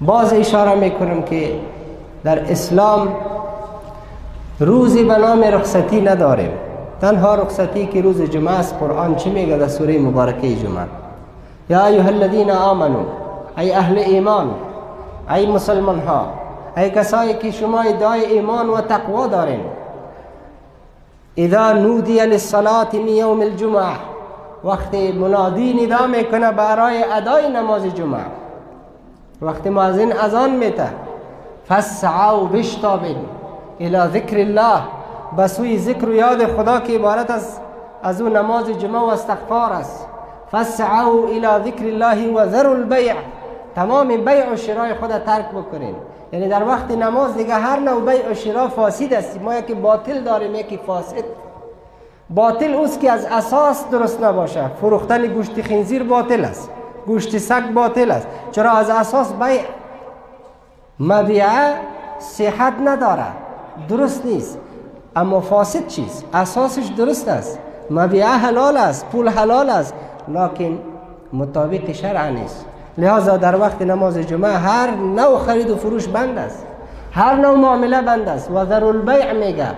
باز 0.00 0.32
اشاره 0.32 0.74
می‌کنم 0.74 1.22
که 1.22 1.52
در 2.24 2.52
اسلام 2.52 3.08
روزی 4.60 5.04
به 5.04 5.16
نام 5.18 5.42
رخصتی 5.42 6.00
نداریم. 6.00 6.50
تنها 7.00 7.34
رخصتی 7.34 7.86
که 7.86 8.02
روز 8.02 8.22
جمعه 8.22 8.54
است 8.54 8.74
قرآن 8.80 9.16
چی 9.16 9.30
میگه 9.30 9.56
در 9.56 9.68
سوره 9.68 9.98
مبارکه 9.98 10.56
جمعه؟ 10.56 11.05
یا 11.70 11.86
ایها 11.86 12.08
الذین 12.08 12.50
آمنو 12.50 13.04
ای 13.58 13.72
أهل 13.72 13.98
ایمان 13.98 14.54
ای 15.30 15.46
مسلمان 15.46 16.00
ها 16.00 16.26
ای 16.76 16.90
کسایی 16.90 17.34
که 17.34 17.50
شما 17.50 17.80
ادعای 17.80 18.24
ایمان 18.24 18.68
و 18.68 18.80
تقوا 18.80 19.26
دارین 19.26 19.60
إذا 21.38 21.72
نودی 21.72 22.20
للصلاة 22.20 22.88
من 22.94 23.08
یوم 23.08 23.40
الجمعة 23.40 23.96
وقتی 24.64 25.12
منادی 25.12 25.74
ندا 25.74 26.06
میکنه 26.06 26.52
برای 26.52 27.04
ادای 27.04 27.48
نماز 27.48 27.86
جمعه. 27.86 28.24
وقتی 29.42 29.70
مؤذن 29.70 30.12
اذان 30.12 30.50
میته. 30.50 30.88
فسعوا 31.68 32.44
بشتابین. 32.44 33.16
إلى 33.80 34.08
ذکر 34.12 34.36
الله. 34.36 34.80
بسوی 35.38 35.78
ذکر 35.78 36.08
و 36.08 36.12
یاد 36.12 36.56
خدا 36.56 36.80
که 36.80 37.00
از 38.02 38.22
أو 38.22 38.28
نماز 38.28 38.70
جمعه 38.70 39.00
و 39.00 39.04
استغفار 39.04 39.72
است. 39.72 40.05
فسعوا 40.52 41.28
الى 41.28 41.70
ذکر 41.70 41.84
الله 41.84 42.32
و 42.32 42.46
ذروا 42.46 42.74
البیع. 42.74 43.14
تمام 43.76 44.08
بیع 44.08 44.52
و 44.52 44.56
شرای 44.56 44.94
خود 44.94 45.18
ترک 45.18 45.50
بکنین. 45.50 45.94
یعنی 46.32 46.48
در 46.48 46.68
وقت 46.68 46.90
نماز 46.90 47.36
دیگه 47.36 47.54
هر 47.54 47.80
نوع 47.80 48.00
بیع 48.00 48.30
و 48.30 48.34
شرا 48.34 48.68
فاسد 48.68 49.12
است. 49.12 49.40
ما 49.40 49.54
یکی 49.54 49.74
باطل 49.74 50.20
داریم 50.20 50.54
یکی 50.54 50.80
فاسد. 50.86 51.24
باطل 52.30 52.74
اوست 52.74 53.00
که 53.00 53.12
از 53.12 53.24
اساس 53.24 53.90
درست 53.90 54.22
نباشه. 54.22 54.70
فروختن 54.80 55.26
گوشت 55.26 55.62
خنزیر 55.62 56.02
باطل 56.02 56.44
است. 56.44 56.70
گوشت 57.06 57.38
سگ 57.38 57.70
باطل 57.70 58.10
است. 58.10 58.26
چرا 58.52 58.70
از 58.70 58.90
اساس 58.90 59.32
بیع؟ 59.32 59.62
مبیعه 61.00 61.74
صحت 62.18 62.72
نداره. 62.84 63.26
درست 63.88 64.26
نیست. 64.26 64.58
اما 65.16 65.40
فاسد 65.40 65.86
چیز 65.86 66.24
اساسش 66.34 66.86
درست 66.86 67.28
است. 67.28 67.58
مبیعه 67.90 68.28
حلال 68.28 68.76
است. 68.76 69.06
پول 69.06 69.28
حلال 69.28 69.70
است. 69.70 69.94
لکن 70.28 70.78
مطابق 71.32 71.92
شرع 71.92 72.30
نیست. 72.30 72.66
لذا 72.98 73.36
در 73.36 73.60
وقت 73.60 73.82
نماز 73.82 74.18
جمعه 74.18 74.52
هر 74.52 74.90
نوع 74.90 75.38
خرید 75.38 75.70
و 75.70 75.76
فروش 75.76 76.08
بند 76.08 76.38
است. 76.38 76.66
هر 77.12 77.34
نوع 77.34 77.56
معامله 77.56 78.02
بند 78.02 78.28
است. 78.28 78.50
و 78.50 78.64
ذر 78.64 78.84
البیع 78.84 79.32
میگه. 79.32 79.68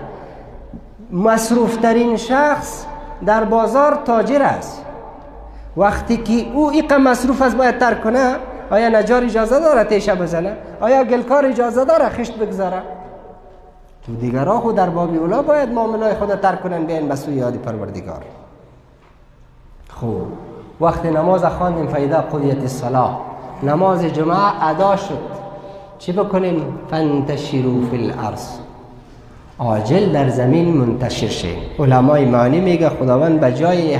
مصروف 1.11 1.77
ترین 1.77 2.17
شخص 2.17 2.85
در 3.25 3.43
بازار 3.43 3.99
تاجر 4.05 4.41
است. 4.41 4.85
وقتی 5.77 6.17
که 6.17 6.51
او 6.53 6.69
ایقا 6.69 6.97
مصروف 6.97 7.41
است 7.41 7.55
باید 7.55 7.77
ترک 7.77 8.03
کنه 8.03 8.35
آیا 8.71 8.89
نجار 8.89 9.23
اجازه 9.23 9.59
داره 9.59 9.83
تیشه 9.83 10.15
بزنه؟ 10.15 10.57
آیا 10.81 11.03
گلکار 11.03 11.45
اجازه 11.45 11.85
داره 11.85 12.09
خشت 12.09 12.37
بگذاره؟ 12.37 12.81
تو 14.05 14.15
دیگرها 14.15 14.59
خود 14.59 14.75
در 14.75 14.89
باب 14.89 15.09
اولا 15.09 15.41
باید 15.41 15.69
معاملای 15.69 16.13
خود 16.13 16.35
ترک 16.35 16.61
کنن 16.61 16.83
بیاین 16.83 17.07
به 17.07 17.15
سوی 17.15 17.33
یاد 17.33 17.55
پروردگار. 17.55 18.23
خوب 19.99 20.21
وقت 20.81 21.05
نماز 21.05 21.45
خواندیم 21.45 21.87
فایده 21.87 22.15
قضیت 22.15 22.61
الصلاه 22.61 23.21
نماز 23.63 24.05
جمعه 24.05 24.67
ادا 24.67 24.95
شد. 24.95 25.39
چی 25.99 26.11
بکنیم؟ 26.11 26.63
فانتشروا 26.91 27.81
فی 27.91 27.97
الارض 27.97 28.47
عاجل 29.59 30.11
در 30.11 30.29
زمین 30.29 30.77
منتشر 30.77 31.27
شیم 31.27 31.57
علمای 31.79 32.25
معنی 32.25 32.59
میگه 32.59 32.89
خداوند 32.89 33.39
به 33.39 33.53
جای 33.53 33.97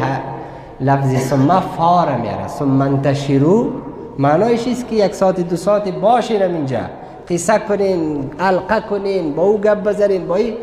لفظ 0.80 1.16
ثم 1.16 1.60
فار 1.60 2.16
میاره. 2.16 2.48
ثم 2.48 2.82
انتشروا. 2.82 3.66
معنایش 4.20 4.68
است 4.68 4.88
که 4.88 4.96
یک 4.96 5.14
ساعت 5.14 5.40
دو 5.50 5.56
ساعت 5.56 5.90
باشین 5.90 6.42
اینجا. 6.42 6.80
قصه 7.30 7.60
کنین 7.60 8.30
علقه 8.40 8.80
کنین 8.90 9.36
با 9.36 9.44
او 9.44 9.58
گپ 9.58 9.84
بزنین 9.84 10.28
با 10.28 10.36
ای 10.36 10.54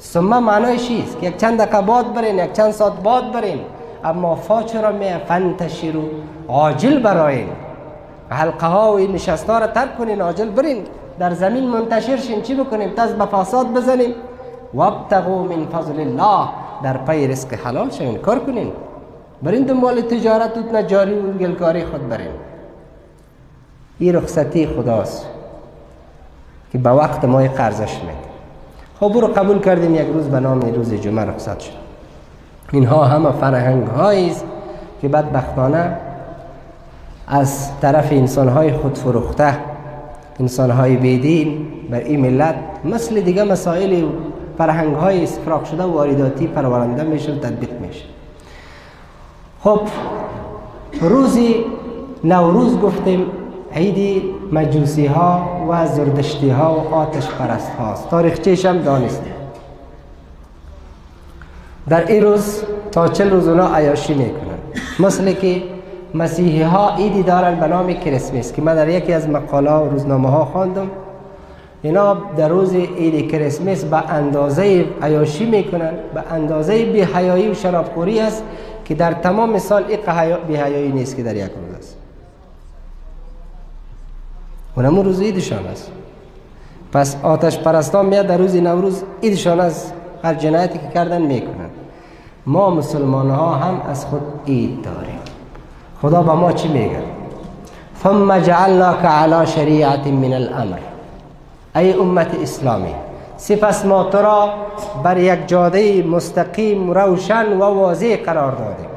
ثم 0.00 0.38
معنایش 0.38 0.90
است؟ 0.90 1.20
که 1.20 1.26
یک 1.26 1.36
چند 1.36 1.58
دقیقه 1.58 1.82
باد 1.82 2.14
برین 2.14 2.38
یک 2.38 2.52
چند 2.52 2.70
ساعت 2.70 2.92
باد 3.02 3.32
برین. 3.32 3.60
اما 4.06 4.34
فا 4.34 4.60
می 4.98 5.10
فانتشروا 5.28 6.02
عاجل 6.48 7.02
براین 7.02 7.48
حلقه 8.30 8.66
ها 8.66 8.92
و 8.92 8.98
نشست 8.98 9.50
ها 9.50 9.58
را 9.58 9.66
ترک 9.66 9.98
کنین 9.98 10.20
عاجل 10.20 10.48
برین. 10.48 10.84
در 11.18 11.30
زمین 11.34 11.68
منتشر 11.68 12.16
شین 12.16 12.42
چی 12.42 12.54
بکنیم؟ 12.54 12.90
تز 12.96 13.12
به 13.12 13.26
فساد 13.26 13.72
بزنیم. 13.72 14.14
وابتغوا 14.74 15.42
من 15.42 15.66
فضل 15.66 16.00
الله. 16.00 16.48
در 16.82 16.96
پای 16.96 17.26
رزق 17.26 17.54
حلال 17.54 17.90
شوین 17.90 18.18
کار 18.18 18.38
کنین. 18.38 18.72
برین 19.42 19.64
دنبال 19.64 20.00
تجارت 20.00 20.52
و 20.72 20.82
جاری 20.82 21.14
و 21.14 21.32
گلکاری 21.32 21.84
خود 21.84 22.08
برین. 22.08 22.32
این 23.98 24.14
رخصتی 24.14 24.66
خداست 24.66 25.26
که 26.72 26.78
به 26.78 26.90
وقت 26.90 27.24
ما 27.24 27.38
قرضش 27.38 27.94
میده 28.00 28.26
خب 29.00 29.08
برو 29.08 29.26
قبول 29.26 29.58
کردیم 29.60 29.94
یک 29.94 30.06
روز 30.14 30.24
به 30.24 30.40
نام 30.40 30.60
روز 30.60 30.94
جمعه 30.94 31.24
رخصت 31.24 31.60
شد. 31.60 31.85
اینها 32.72 33.04
همه 33.04 33.32
فرهنگ 33.32 33.88
است 33.88 34.44
که 35.00 35.08
بدبختانه 35.08 35.96
از 37.28 37.80
طرف 37.80 38.12
انسان 38.12 38.48
های 38.48 38.72
خود 38.72 38.98
فروخته 38.98 39.58
انسان 40.40 40.70
های 40.70 40.96
بیدین 40.96 41.66
بر 41.90 41.98
این 41.98 42.20
ملت 42.20 42.54
مثل 42.84 43.20
دیگه 43.20 43.44
مسائل 43.44 44.04
فرهنگ 44.58 44.94
های 44.94 45.22
استفراق 45.22 45.64
شده 45.64 45.82
و 45.82 45.92
وارداتی 45.92 46.46
پرورنده 46.46 47.02
میشه 47.02 47.32
و 47.32 47.38
تطبیق 47.38 47.80
میشه. 47.80 48.04
خب 49.60 49.80
روزی 51.00 51.54
نوروز 52.24 52.80
گفتیم 52.80 53.26
عید 53.74 54.22
مجوسی 54.52 55.06
ها 55.06 55.48
و 55.68 55.86
زردشتی 55.86 56.50
ها 56.50 56.74
و 56.74 56.94
آتش 56.94 57.28
پرست 57.28 57.70
هاست 57.78 58.10
تاریخچهش 58.10 58.66
هم 58.66 58.78
دانستیم 58.78 59.32
در 61.88 62.06
این 62.06 62.22
روز 62.22 62.62
تا 62.92 63.08
چل 63.08 63.30
روز 63.30 63.48
اونا 63.48 63.74
عیاشی 63.74 64.14
می‌کنن. 64.14 64.58
مثل 64.98 65.32
که 65.32 65.62
مسیحی 66.14 66.62
ها 66.62 66.96
ایدی 66.96 67.22
دارن 67.22 67.60
به 67.60 67.66
نام 67.66 67.92
کریسمس 67.92 68.52
که 68.52 68.62
من 68.62 68.74
در 68.74 68.88
یکی 68.88 69.12
از 69.12 69.28
مقاله 69.28 69.70
و 69.70 69.90
روزنامه 69.90 70.30
ها 70.30 70.44
خواندم. 70.44 70.90
اینا 71.82 72.16
در 72.36 72.48
روز 72.48 72.74
عید 72.74 73.30
کریسمس 73.30 73.84
به 73.84 74.10
اندازه 74.10 74.84
عیاشی 75.02 75.46
می‌کنن 75.46 75.92
به 76.14 76.22
اندازه 76.32 76.84
بیحیایی 76.84 77.48
و 77.50 77.54
شرابخوری 77.54 78.20
است 78.20 78.42
که 78.84 78.94
در 78.94 79.12
تمام 79.12 79.58
سال 79.58 79.84
این 79.88 80.36
بیحیایی 80.48 80.92
نیست 80.92 81.16
که 81.16 81.22
در 81.22 81.36
یک 81.36 81.42
روز 81.42 81.78
است. 81.78 81.96
اونمون 84.76 85.04
روز 85.04 85.20
ایدشان 85.20 85.66
است. 85.66 85.90
پس 86.92 87.16
آتش 87.22 87.58
پرستان 87.58 88.06
میاد 88.06 88.26
در 88.26 88.36
روز 88.36 88.56
نوروز 88.56 89.02
ایدشان 89.20 89.60
است 89.60 89.92
هر 90.22 90.34
جنایتی 90.34 90.78
که 90.78 90.88
کردن 90.94 91.22
می‌کنن. 91.22 91.65
ما 92.46 92.70
مسلمان 92.70 93.30
ها 93.30 93.54
هم 93.54 93.80
از 93.90 94.06
خود 94.06 94.22
اید 94.44 94.82
داریم. 94.82 95.18
خدا 96.02 96.22
با 96.22 96.34
ما 96.36 96.52
چی 96.52 96.68
میگه؟ 96.68 97.02
ثم 98.02 98.38
جعلناك 98.38 99.04
على 99.04 99.46
شریعت 99.46 100.06
من 100.06 100.32
الامر. 100.32 100.78
ای 101.76 101.92
امت 101.92 102.34
اسلامی 102.42 102.94
سپس 103.36 103.84
ما 103.84 104.04
تو 104.04 104.18
را 104.18 104.48
بر 105.02 105.18
یک 105.18 105.46
جاده 105.46 106.02
مستقیم 106.02 106.90
روشن 106.90 107.52
و 107.52 107.64
واضح 107.64 108.16
قرار 108.16 108.52
دادیم. 108.52 108.90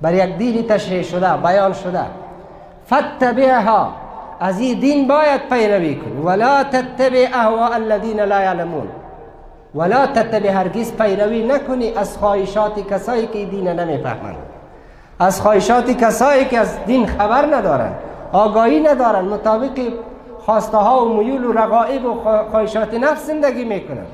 بر 0.00 0.14
یک 0.14 0.36
دین 0.36 0.66
تشریح 0.66 1.02
شده 1.02 1.36
بیان 1.36 1.72
شده. 1.72 2.04
فتبعها 2.86 3.88
از 4.40 4.60
این 4.60 4.80
دین 4.80 5.08
باید 5.08 5.48
پیروی 5.48 5.94
کنی. 5.94 6.22
ولا 6.24 6.64
تتبع 6.64 7.28
اهواء 7.34 7.74
الذين 7.74 8.20
لا 8.20 8.40
يعلمون 8.40 8.88
ولا 9.74 10.06
تتبع 10.06 10.50
هرگز 10.50 10.92
پیروی 10.92 11.46
نکنی 11.46 11.92
از 11.94 12.16
خواهشات 12.16 12.92
کسایی 12.92 13.26
که 13.26 13.44
دین 13.44 13.68
نمی‌فهمند. 13.68 14.36
از 15.18 15.40
خواهشات 15.40 15.90
کسایی 15.90 16.44
که 16.44 16.58
از 16.58 16.84
دین 16.86 17.06
خبر 17.06 17.54
ندارند 17.54 17.94
آگاهی 18.32 18.80
ندارند 18.80 19.28
مطابق 19.28 19.80
خواسته 20.38 20.76
ها 20.76 21.06
و 21.06 21.16
میول 21.16 21.44
و 21.44 21.52
رغائب 21.52 22.04
و 22.04 22.14
خواهشات 22.50 22.94
نفس 22.94 23.26
زندگی 23.26 23.64
می‌کنند. 23.64 24.06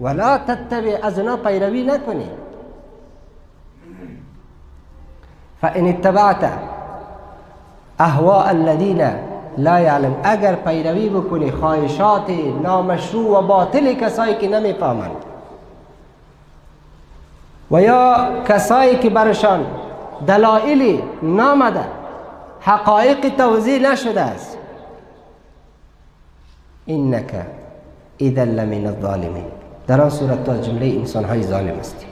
ولا 0.00 0.38
تتبع 0.38 0.98
از 1.02 1.18
اونا 1.18 1.36
پیروی 1.36 1.82
نکنی. 1.82 2.30
فان 5.60 5.88
اتبعت 5.88 6.52
اهواء 7.98 8.48
الذين 8.48 9.27
لا 9.58 9.80
یعلم 9.80 10.16
اگر 10.22 10.54
پیروی 10.54 11.08
بکنی 11.08 11.50
خواهشات 11.50 12.30
نامشروع 12.62 13.38
و 13.38 13.42
باطل 13.42 13.94
کسایی 13.94 14.34
که 14.34 14.48
نمیفهمند. 14.48 15.16
و 17.70 17.82
یا 17.82 18.28
کسایی 18.48 18.96
که 18.96 19.10
برشان 19.10 19.66
دلایلی 20.26 21.02
نامده 21.22 21.84
حقایق 22.60 23.36
توضیح 23.36 23.92
نشده 23.92 24.20
است. 24.20 24.58
اینک 26.86 27.34
اذا 28.18 28.44
لمن 28.44 28.86
الظالمین. 28.86 29.44
در 29.86 30.00
آن 30.00 30.10
صورت 30.10 30.44
تو 30.44 30.56
جمله 30.56 30.86
انسان 30.86 31.24
های 31.24 31.42
ظالم 31.42 31.78
هستی. 31.78 32.06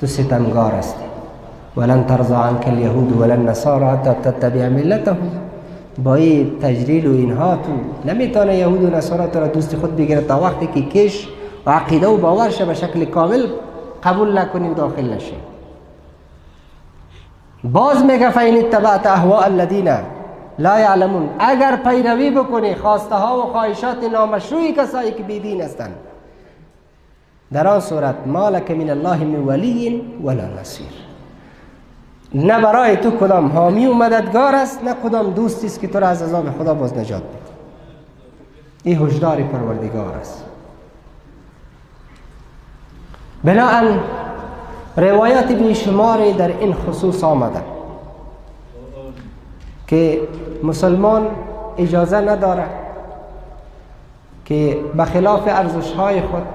تو 0.00 0.06
ستمگار 0.06 0.72
هستی. 0.72 1.04
ولن 1.76 2.06
ترضى 2.06 2.34
عنك 2.34 2.68
اليهود 2.68 3.20
ولا 3.20 3.34
النصارى 3.34 3.86
حتى 3.86 4.30
تتبع 4.30 4.68
ملتهم. 4.68 5.45
با 6.04 6.14
این 6.14 6.58
تجلیل 6.58 7.06
و 7.06 7.12
اینها 7.12 7.56
تو 7.56 7.72
نمی‌تونه 8.10 8.56
یهود 8.56 8.84
و 8.84 8.96
نصارا 8.96 9.26
تو 9.26 9.40
را 9.40 9.46
دوست 9.46 9.76
خود 9.76 9.96
بگیره 9.96 10.20
تا 10.20 10.40
وقتی 10.40 10.66
که 10.66 10.82
کش 10.82 11.28
و 11.66 11.70
عقیده 11.70 12.06
و 12.06 12.16
باورش 12.16 12.62
به 12.62 12.74
شکل 12.74 13.04
کامل 13.04 13.46
قبول 14.02 14.38
نکنی 14.38 14.74
داخل 14.74 15.14
نشی. 15.14 15.34
باز 17.64 18.04
میگه 18.04 18.30
فین 18.30 18.58
اتبعت 18.58 19.06
اهواء 19.06 19.44
الذین 19.44 19.88
لا 20.58 20.80
یعلمون. 20.80 21.28
اگر 21.38 21.76
پیروی 21.76 22.30
بکنی 22.30 22.74
خواسته 22.74 23.14
ها 23.14 23.38
و 23.38 23.42
خواهشات 23.42 24.04
نامشروعی 24.12 24.72
کسایی 24.72 25.12
که 25.12 25.22
بیدین 25.22 25.60
هستند 25.60 25.94
در 27.52 27.66
آن 27.66 27.80
صورت 27.80 28.14
مالک 28.26 28.70
من 28.70 28.90
الله 28.90 29.24
من 29.24 29.44
ولی 29.44 30.02
ولا 30.24 30.44
نصیر. 30.60 31.05
نه 32.36 32.60
برای 32.60 32.96
تو 32.96 33.10
کدام 33.10 33.46
حامی 33.52 33.86
و 33.86 33.94
مددگار 33.94 34.54
است 34.54 34.84
نه 34.84 34.94
کدام 35.04 35.30
دوستی 35.30 35.66
است 35.66 35.80
که 35.80 35.88
تو 35.88 36.00
را 36.00 36.08
از 36.08 36.22
عذاب 36.22 36.50
خدا 36.50 36.74
باز 36.74 36.98
نجات 36.98 37.22
بده. 37.22 37.38
این 38.82 39.06
هشدار 39.06 39.42
پروردگار 39.42 40.14
است. 40.14 40.44
بناهن 43.44 44.00
روایات 44.96 45.52
بیشماری 45.52 46.32
در 46.32 46.48
این 46.48 46.74
خصوص 46.74 47.24
آمده 47.24 47.60
که 49.86 50.20
مسلمان 50.62 51.26
اجازه 51.78 52.16
نداره 52.16 52.64
که 54.44 54.78
بخلاف 54.98 55.42
ارزش 55.46 55.92
های 55.92 56.20
خود 56.20 56.46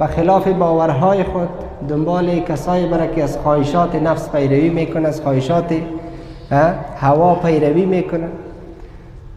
بخلاف 0.00 0.48
باورهای 0.48 1.24
خود 1.24 1.48
دنبال 1.88 2.40
کسایی 2.40 2.86
برای 2.86 3.08
که 3.14 3.22
از 3.22 3.38
خواهشات 3.38 3.94
نفس 3.94 4.30
پیروی 4.30 4.68
می‌کنه 4.68 5.08
از 5.08 5.20
خواهشات 5.20 5.74
هوا 6.96 7.34
پیروی 7.34 7.84
می‌کنه 7.84 8.28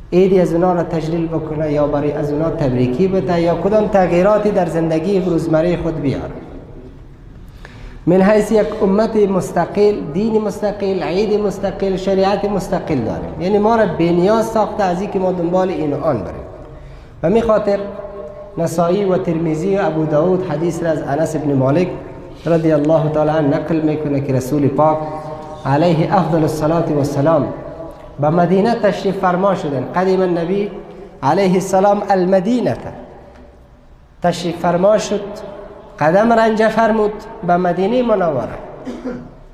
ایدی 0.09 0.39
از 0.39 0.53
اونا 0.53 0.73
را 0.73 0.83
تجلیل 0.83 1.27
بکنه 1.27 1.71
یا 1.71 1.87
برای 1.87 2.11
از 2.11 2.31
اونا 2.31 2.49
تبریکی 2.49 3.07
بده 3.07 3.41
یا 3.41 3.55
کدام 3.55 3.87
تغییراتی 3.87 4.51
در 4.51 4.65
زندگی 4.65 5.19
روزمره 5.19 5.77
خود 5.77 6.01
بیاره 6.01 6.31
من 8.07 8.21
حیث 8.21 8.51
یک 8.51 8.67
امت 8.81 9.15
مستقل 9.15 9.95
دین 10.13 10.41
مستقل 10.41 11.03
عید 11.03 11.39
مستقل 11.39 11.95
شریعت 11.95 12.45
مستقل 12.45 12.95
داریم. 12.95 13.41
یعنی 13.41 13.57
ما 13.57 13.75
را 13.75 13.85
بنیاز 13.85 14.45
ساخته 14.45 14.83
از 14.83 15.03
که 15.03 15.19
ما 15.19 15.31
دنبال 15.31 15.69
این 15.69 15.93
و 15.93 16.03
آن 16.03 16.17
بریم. 16.17 16.43
و 17.23 17.29
می 17.29 17.41
خاطر 17.41 17.79
نسائی 18.57 19.05
و 19.05 19.17
ترمیزی 19.17 19.75
و 19.75 19.79
ابو 19.81 20.05
داود 20.05 20.45
حدیث 20.49 20.83
را 20.83 20.89
از 20.89 21.01
انس 21.01 21.35
ابن 21.35 21.53
مالک 21.53 21.87
رضی 22.45 22.71
الله 22.71 23.09
تعالی 23.09 23.29
عنه 23.29 23.57
نقل 23.57 23.81
میکنه 23.81 24.23
رسول 24.37 24.67
پاک 24.67 24.97
علیه 25.65 26.17
أفضل 26.19 26.41
الصلاة 26.43 26.85
و 26.93 26.97
السلام 26.97 27.47
به 28.19 28.29
مدینه 28.29 28.75
تشریف 28.75 29.17
فرما 29.17 29.55
شدن. 29.55 29.85
قدیم 29.95 30.21
النبی 30.21 30.71
علیه 31.23 31.53
السلام 31.53 32.01
المدینه 32.09 32.77
تشریف 34.23 34.59
فرما 34.59 34.97
شد. 34.97 35.21
قدم 35.99 36.33
رنجه 36.33 36.67
فرمود. 36.67 37.13
به 37.47 37.57
مدینه 37.57 38.03
منورة. 38.03 38.57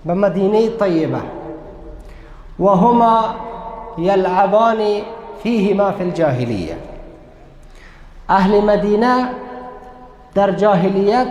به 0.06 0.13
مدینه 0.13 0.69
طیبه 0.69 1.17
و 2.60 2.67
هما 2.67 3.26
یلعبان 3.98 4.78
فیهما 5.43 5.91
فی 5.91 6.04
الجاهلیه 6.04 6.76
أهل 8.30 8.62
مدینه 8.62 9.30
در 10.36 10.52
جاهلیت 10.52 11.28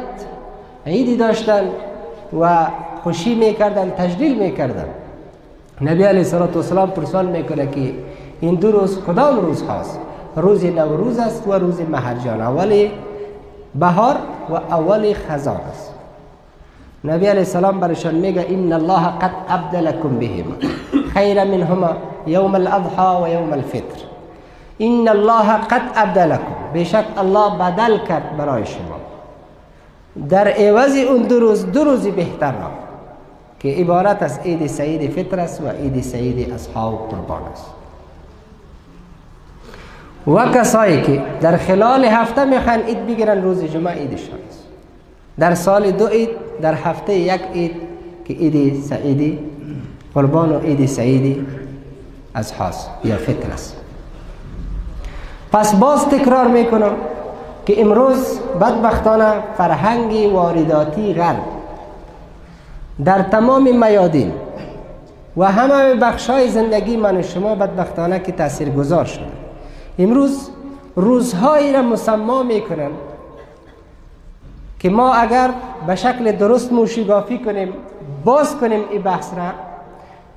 عیدی 0.87 1.17
داشتن 1.17 1.65
و 2.41 2.67
خوشی 3.03 3.35
می‌کردن 3.35 3.91
تجلیل 3.91 4.39
می‌کردن. 4.39 4.89
نبی 5.81 6.03
علیه 6.03 6.35
السلام 6.57 6.91
پرسان 6.91 7.27
می‌کنه 7.27 7.67
که 7.67 7.93
این 8.41 8.55
دو 8.55 8.73
روز 8.73 9.01
کدام 9.01 9.41
روز 9.41 9.63
هاست 9.63 10.01
روز 10.37 10.65
نوروز 10.65 11.19
است 11.19 11.49
و 11.49 11.53
روز 11.53 11.81
مهرجان 11.81 12.41
اول 12.41 12.89
بهار 13.75 14.17
و 14.51 14.55
اول 14.55 15.15
خزان 15.15 15.61
است. 15.71 15.95
نبی 17.05 17.27
علیه 17.27 17.41
السلام 17.41 17.81
برشان 17.81 18.15
میگه 18.15 18.47
ان 18.49 18.73
الله 18.73 19.07
قد 19.07 19.31
ابدلکم 19.49 20.19
بهما 20.19 20.55
خیر 21.15 21.45
منهما 21.45 21.91
یوم 22.27 22.55
الاضحى 22.55 23.23
و 23.23 23.29
یوم 23.29 23.53
الفطر. 23.53 24.01
ان 24.81 25.09
الله 25.09 25.53
قد 25.53 25.83
ابدلکم. 25.97 26.55
بشک 26.75 27.05
الله 27.17 27.59
بدل 27.59 27.99
کرد 27.99 28.37
برای 28.37 28.67
شما. 28.67 29.04
در 30.29 30.49
عوض 30.49 30.97
اون 30.97 31.23
دو 31.23 31.41
روز 31.41 31.67
دو 31.67 31.85
روزی 31.85 32.11
بهتر 32.11 32.55
که 33.61 33.69
عبارت 33.69 34.23
از 34.23 34.39
عید 34.45 34.67
سعید 34.67 35.11
فطر 35.11 35.41
است 35.41 35.61
و 35.61 35.69
عید 35.69 36.03
سعید 36.03 36.53
اصحاب 36.53 37.09
قربان 37.11 37.43
است. 37.53 37.67
و 40.27 40.59
کسایی 40.59 41.03
که 41.03 41.23
در 41.41 41.57
خلال 41.57 42.05
هفته 42.05 42.45
می‌خوان 42.45 42.79
عید 42.81 43.07
بگیرن 43.07 43.43
روز 43.43 43.65
جمعه 43.65 43.95
عیدشان 43.95 44.39
است. 44.49 44.65
در 45.39 45.55
سال 45.55 45.91
دو 45.91 46.07
عید 46.07 46.29
در 46.63 46.75
هفته 46.75 47.15
یک 47.15 47.41
عید 47.55 47.73
که 48.25 48.35
عید 48.35 48.83
سعیدی 48.83 49.39
قربان 50.15 50.53
و 50.53 50.59
عید 50.59 50.87
سعیدی 50.87 51.47
اصحاس 52.35 52.87
یا 53.05 53.17
فطر 53.17 53.53
است. 53.53 53.77
پس 55.53 55.75
باز 55.75 56.09
تکرار 56.09 56.49
می‌کنم 56.49 56.93
که 57.67 57.81
امروز 57.81 58.41
بدبختانه 58.61 59.33
فرهنگ 59.57 60.33
وارداتی 60.33 61.15
غرب 61.15 61.43
در 63.05 63.23
تمام 63.23 63.87
میادین 63.87 64.33
و 65.37 65.45
همه 65.45 65.95
بخش 65.95 66.31
های 66.31 66.49
زندگی 66.49 66.97
من 66.97 67.17
و 67.17 67.23
شما 67.23 67.55
بدبختانه 67.55 68.21
که 68.21 68.33
تأثیر 68.33 68.71
گذار 68.71 69.05
شده 69.05 69.25
امروز 69.99 70.51
روزهایی 70.97 71.73
را 71.73 71.83
مسما 71.83 72.43
می‌کنن 72.43 72.91
که 74.79 74.91
ما 74.91 75.15
اگر 75.15 75.51
به 75.87 75.97
شکل 75.97 76.33
درست 76.33 76.73
موشگافی 76.73 77.39
کنیم 77.39 77.73
باز 78.25 78.57
کنیم 78.57 78.81
این 78.91 79.03
بحث 79.03 79.35
را 79.37 79.51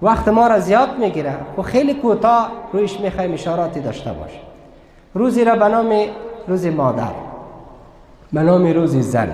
وقت 0.01 0.27
ما 0.27 0.47
را 0.47 0.59
زیاد 0.59 0.89
می‌گیره. 0.99 1.33
و 1.57 1.61
خیلی 1.61 1.93
کوتاه 1.93 2.51
رویش 2.73 2.99
می‌خوایم 2.99 3.33
اشاراتی 3.33 3.79
داشته 3.79 4.13
باشه 4.13 4.39
روزی 5.13 5.45
را 5.45 5.55
به 5.55 5.67
نام 5.67 6.05
روز 6.47 6.65
مادر. 6.65 7.11
به 8.33 8.41
نام 8.41 8.67
روز 8.67 8.95
زن. 8.95 9.29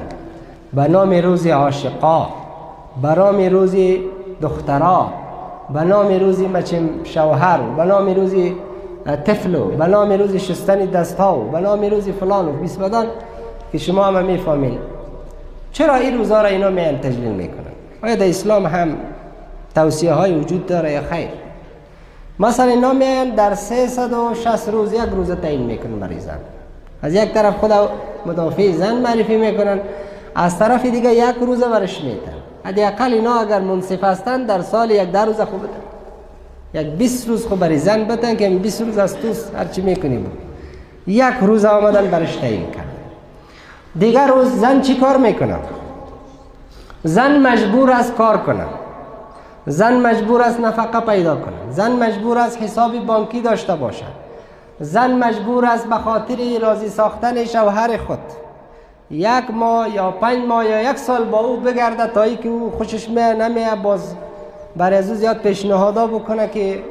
به 0.73 0.87
نام 0.87 1.13
روز 1.13 1.47
عاشقا. 1.47 2.27
به 3.01 3.15
نام 3.15 3.41
روز 3.41 3.75
دخترا. 4.41 5.07
به 5.73 5.83
نام 5.83 6.07
روز 6.19 6.41
مچم 6.41 6.89
شوهر. 7.03 7.57
به 7.77 7.83
نام 7.83 8.15
روز 8.15 8.33
تفلو 9.25 9.65
به 9.65 9.87
نام 9.87 10.11
روز 10.11 10.35
شستن 10.35 10.85
دست 10.85 11.17
ها 11.19 11.35
به 11.35 11.59
نام 11.59 11.81
روز 11.81 12.09
فلان 12.09 12.47
و 12.47 12.51
بیس 12.51 12.77
بدان 12.77 13.05
که 13.71 13.77
شما 13.77 14.03
هم 14.03 14.25
می‌فهمین. 14.25 14.77
چرا 15.71 15.95
این 15.95 16.17
روزا 16.17 16.41
را 16.41 16.47
اینا 16.47 16.69
میان 16.69 16.97
تجلیل 16.97 17.31
می‌کنن؟ 17.31 17.73
آیا 18.03 18.15
در 18.15 18.29
اسلام 18.29 18.65
هم 18.65 18.97
توصیه 19.75 20.13
های 20.13 20.39
وجود 20.39 20.65
داره 20.65 20.91
یا 20.91 21.01
خیر؟ 21.01 21.29
مثلا 22.39 22.65
اینا 22.65 22.93
میان 22.93 23.29
در 23.29 23.55
360 23.55 24.69
روز 24.69 24.93
یک 24.93 24.99
روز 24.99 25.31
تعیین 25.31 25.61
می‌کنن 25.61 25.99
برای 25.99 26.19
زن. 26.19 26.39
از 27.03 27.13
یک 27.13 27.33
طرف 27.33 27.57
خود 27.57 27.71
مدافع 28.25 28.71
زن 28.71 28.95
معرفی 28.95 29.37
می‌کنن 29.37 29.79
از 30.35 30.59
طرف 30.59 30.85
دیگه 30.85 31.13
یک 31.13 31.35
روز 31.41 31.63
برش 31.63 32.01
میتن 32.01 32.31
حداقل 32.65 33.13
اینا 33.13 33.39
اگر 33.39 33.59
منصف 33.59 34.03
هستن 34.03 34.45
در 34.45 34.61
سال 34.61 34.91
یک 34.91 35.11
در 35.11 35.25
روز 35.25 35.41
خوب 35.41 35.59
بتن 35.63 35.83
یک 36.73 36.87
20 36.87 37.27
روز 37.27 37.47
خوب 37.47 37.59
برای 37.59 37.77
زن 37.77 38.03
بتن 38.03 38.35
که 38.35 38.49
20 38.49 38.81
روز 38.81 38.97
از 38.97 39.17
تو 39.17 39.27
هرچی 39.57 39.81
می‌کنی 39.81 40.17
بود. 40.17 40.37
یک 41.07 41.33
روز 41.41 41.65
آمدن 41.65 42.07
برش 42.07 42.35
تعیین 42.35 42.71
کرد 42.71 42.85
دیگر 43.99 44.27
روز 44.27 44.47
زن 44.47 44.81
چی 44.81 44.95
کار 44.95 45.17
می‌کنه؟ 45.17 45.55
زن 47.03 47.39
مجبور 47.39 47.91
است 47.91 48.15
کار 48.15 48.37
کنه. 48.37 48.65
زن 49.67 49.93
مجبور 49.93 50.41
است 50.41 50.59
نفقه 50.59 50.99
پیدا 50.99 51.35
کنه. 51.35 51.71
زن 51.71 51.91
مجبور 51.91 52.37
است 52.37 52.61
حساب 52.61 53.05
بانکی 53.05 53.41
داشته 53.41 53.75
باشد. 53.75 54.22
زن 54.79 55.11
مجبور 55.11 55.65
است 55.65 55.87
به 55.87 55.95
خاطر 55.95 56.59
راضی 56.61 56.89
ساختن 56.89 57.45
شوهر 57.45 57.97
خود. 57.97 58.19
یک 59.09 59.51
ماه 59.51 59.89
یا 59.89 60.11
پنج 60.11 60.45
ماه 60.47 60.65
یا 60.65 60.91
یک 60.91 60.97
سال 60.97 61.23
با 61.23 61.39
او 61.39 61.57
بگرده 61.57 62.07
تا 62.07 62.23
ای 62.23 62.35
که 62.35 62.49
او 62.49 62.71
خوشش 62.77 63.09
میه 63.09 63.33
نمیه 63.33 63.75
باز 63.75 64.15
برای 64.75 64.97
از 64.97 65.09
او 65.09 65.15
زیاد 65.15 65.37
پیشنهادا 65.37 66.07
بکنه 66.07 66.47
که 66.47 66.83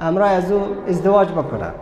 امرای 0.00 0.34
از 0.34 0.52
او 0.52 0.60
ازدواج 0.88 1.28
بکنه. 1.28 1.72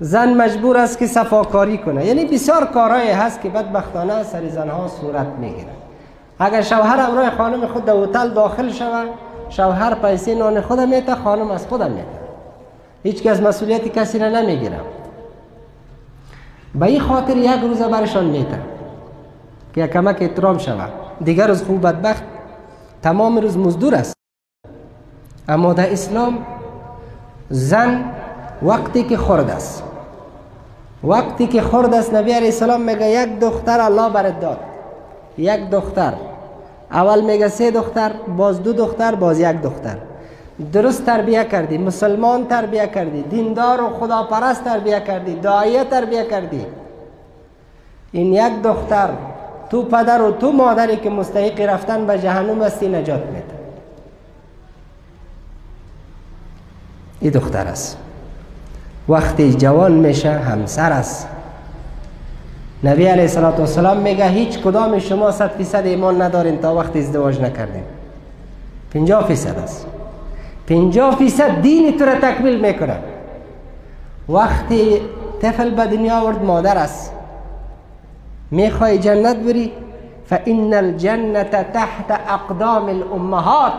زن 0.00 0.34
مجبور 0.34 0.76
است 0.76 0.98
که 0.98 1.06
صفاکاری 1.06 1.78
کنه. 1.78 2.06
یعنی 2.06 2.24
بسیار 2.24 2.64
کارهایی 2.64 3.10
هست 3.10 3.40
که 3.40 3.48
بدبختانه 3.48 4.22
سر 4.22 4.48
زنها 4.48 4.88
صورت 4.88 5.26
می‌گیره. 5.40 5.72
اگر 6.38 6.62
شوهر 6.62 7.00
امرای 7.00 7.30
خانم 7.30 7.66
خود 7.66 7.84
در 7.84 7.96
هتل 7.96 8.28
داخل 8.28 8.70
شود 8.70 9.08
شوهر 9.48 9.94
پیسه 9.94 10.34
نان 10.34 10.60
خود 10.60 10.80
میته 10.80 11.14
خانم 11.14 11.50
از 11.50 11.66
خودم 11.66 11.90
میته 11.90 12.17
هیچ 13.02 13.26
از 13.26 13.42
مسئولیت 13.42 13.88
کسی 13.88 14.18
را 14.18 14.28
نمی‌گیرم 14.28 14.84
به 16.74 16.86
این 16.86 17.00
خاطر 17.00 17.36
یک 17.36 17.60
روزه 17.62 17.88
برشان 17.88 18.24
میته 18.24 18.60
که 19.74 19.86
کمک 19.86 20.16
احترام 20.20 20.58
شود. 20.58 20.90
دیگر 21.24 21.46
روز 21.46 21.62
خوب 21.62 21.86
بدبخت 21.86 22.22
تمام 23.02 23.38
روز 23.38 23.56
مزدور 23.56 23.94
است. 23.94 24.14
اما 25.48 25.72
در 25.72 25.92
اسلام 25.92 26.38
زن 27.50 28.04
وقتی 28.62 29.02
که 29.02 29.16
خورد 29.16 29.50
است 29.50 29.82
وقتی 31.04 31.46
که 31.46 31.62
خورد 31.62 31.94
است 31.94 32.14
نبی 32.14 32.32
علیه 32.32 32.46
السلام 32.46 32.80
میگه 32.80 33.10
یک 33.10 33.38
دختر 33.40 33.80
الله 33.80 34.10
برد 34.10 34.40
داد. 34.40 34.58
یک 35.38 35.70
دختر. 35.70 36.14
اول 36.90 37.20
میگه 37.20 37.48
سه 37.48 37.70
دختر 37.70 38.12
باز 38.36 38.62
دو 38.62 38.72
دختر 38.72 39.14
باز 39.14 39.40
یک 39.40 39.62
دختر. 39.62 39.96
درست 40.72 41.06
تربیه 41.06 41.44
کردی 41.44 41.78
مسلمان 41.78 42.46
تربیه 42.46 42.86
کردی 42.86 43.22
دیندار 43.22 43.82
و 43.82 43.88
خداپرست 43.88 44.64
تربیه 44.64 45.00
کردی 45.00 45.34
دعایه 45.34 45.84
تربیه 45.84 46.24
کردی. 46.24 46.66
این 48.12 48.32
یک 48.32 48.62
دختر 48.62 49.08
تو 49.70 49.82
پدر 49.82 50.22
و 50.22 50.32
تو 50.32 50.52
مادری 50.52 50.96
که 50.96 51.10
مستحق 51.10 51.60
رفتن 51.60 52.06
به 52.06 52.18
جهنم 52.18 52.62
هستی 52.62 52.88
نجات 52.88 53.26
میده 53.26 53.44
این 57.20 57.30
دختر 57.30 57.66
است. 57.66 57.98
وقتی 59.08 59.54
جوان 59.54 59.92
میشه 59.92 60.30
همسر 60.30 60.92
است. 60.92 61.28
نبی 62.84 63.06
علیه 63.06 63.38
السلام 63.38 63.96
میگه 63.96 64.28
هیچ 64.28 64.58
کدام 64.58 64.98
شما 64.98 65.30
صد 65.30 65.50
فیصد 65.50 65.86
ایمان 65.86 66.22
ندارین 66.22 66.58
تا 66.58 66.74
وقتی 66.74 66.98
ازدواج 66.98 67.40
نکردین. 67.40 67.82
پنجاه 68.90 69.26
فیصد 69.26 69.58
است. 69.58 69.86
پنجاه 70.68 71.16
فیصد 71.16 71.60
دین 71.60 71.96
تو 71.96 72.04
را 72.04 72.14
تکمیل 72.14 72.60
می‌کنه 72.60 72.96
وقتی 74.28 75.00
طفل 75.42 75.70
به 75.70 75.86
دنیا 75.86 76.20
آورد 76.20 76.44
مادر 76.44 76.78
است. 76.78 77.12
می‌خوای 78.50 78.98
جنت 78.98 79.36
بری؟ 79.36 79.72
فان 80.26 80.74
الجنه 80.74 81.44
تحت 81.44 82.20
اقدام 82.28 82.88
الامهات 82.88 83.72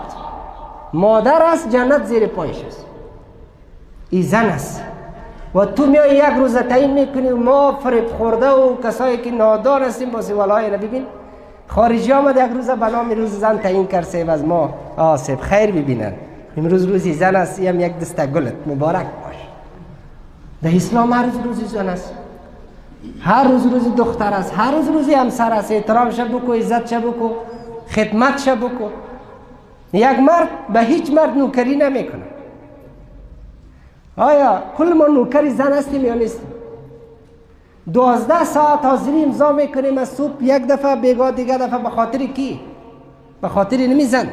مادر 0.94 1.42
است 1.44 1.70
جنت 1.70 2.06
زیر 2.06 2.28
پایش 2.28 2.64
است. 2.68 2.86
ای 4.10 4.22
زن 4.22 4.46
است. 4.46 4.84
و 5.56 5.66
تو 5.66 5.86
میای 5.86 6.16
یک 6.16 6.24
روز 6.38 6.58
تعیین 6.58 6.94
می‌کنی 6.94 7.30
ما 7.30 7.80
فریب 7.84 8.08
خورده 8.08 8.50
و 8.50 8.82
کسایی 8.84 9.18
که 9.18 9.32
نادان 9.32 9.84
هستیم 9.84 10.10
با 10.10 10.22
سوالای 10.22 10.70
را 10.70 10.78
ببین. 10.78 11.06
خارجی 11.68 12.12
آمد 12.12 12.38
یک 12.38 12.52
روز 12.56 12.70
به 12.70 12.86
نام 12.86 13.12
روز 13.12 13.40
زن 13.40 13.58
تعیین 13.58 13.88
کرد 13.88 14.16
از 14.30 14.46
ما. 14.46 14.70
آسف 14.98 15.42
خیر 15.42 15.72
ببینن. 15.72 16.14
امروز 16.58 16.86
روزی 16.86 17.14
زن 17.14 17.36
است 17.36 17.60
هم 17.60 17.80
یک 17.80 18.00
دسته 18.00 18.26
گلت 18.26 18.54
مبارک 18.68 19.06
باش. 19.06 19.36
در 20.64 20.76
اسلام 20.76 21.14
هر 21.14 21.26
روز 21.26 21.36
روزی 21.44 21.66
زن 21.66 21.90
است. 21.90 22.14
هر 23.22 23.48
روز 23.48 23.66
روز 23.66 23.96
دختر 23.96 24.34
است 24.34 24.54
هر 24.58 24.72
روز 24.72 24.88
روزی 24.88 25.14
همسر 25.14 25.54
است. 25.54 25.72
احترام 25.72 26.10
شب 26.10 26.28
بکو 26.28 26.54
عزت 26.54 26.88
شب 26.88 27.02
بکو 27.02 27.30
خدمت 27.90 28.40
شب 28.40 28.58
بکو. 28.58 28.86
یک 29.94 30.20
مرد 30.20 30.48
به 30.74 30.82
هیچ 30.82 31.12
مرد 31.12 31.38
نوکری 31.38 31.76
نمی‌کنه 31.76 32.24
آیا 34.18 34.64
کل 34.78 34.94
ما 34.94 35.08
نوکری 35.08 35.50
زن 35.50 35.74
هستیم 35.74 36.06
یا 36.06 36.14
نیستیم؟ 36.14 36.48
دوازده 37.94 38.44
ساعت 38.44 38.86
حاضری 38.86 39.24
امضا 39.24 39.52
می‌کنیم 39.52 39.98
از 39.98 40.10
صبح 40.10 40.44
یک 40.44 40.68
دفعه 40.68 40.96
بیگاه 40.96 41.32
دیگه 41.32 41.58
دفعه 41.58 41.80
به 41.80 41.90
خاطر 41.90 42.26
کی؟ 42.26 42.60
به 43.42 43.48
خاطر 43.48 43.78
نمیزن 43.78 44.30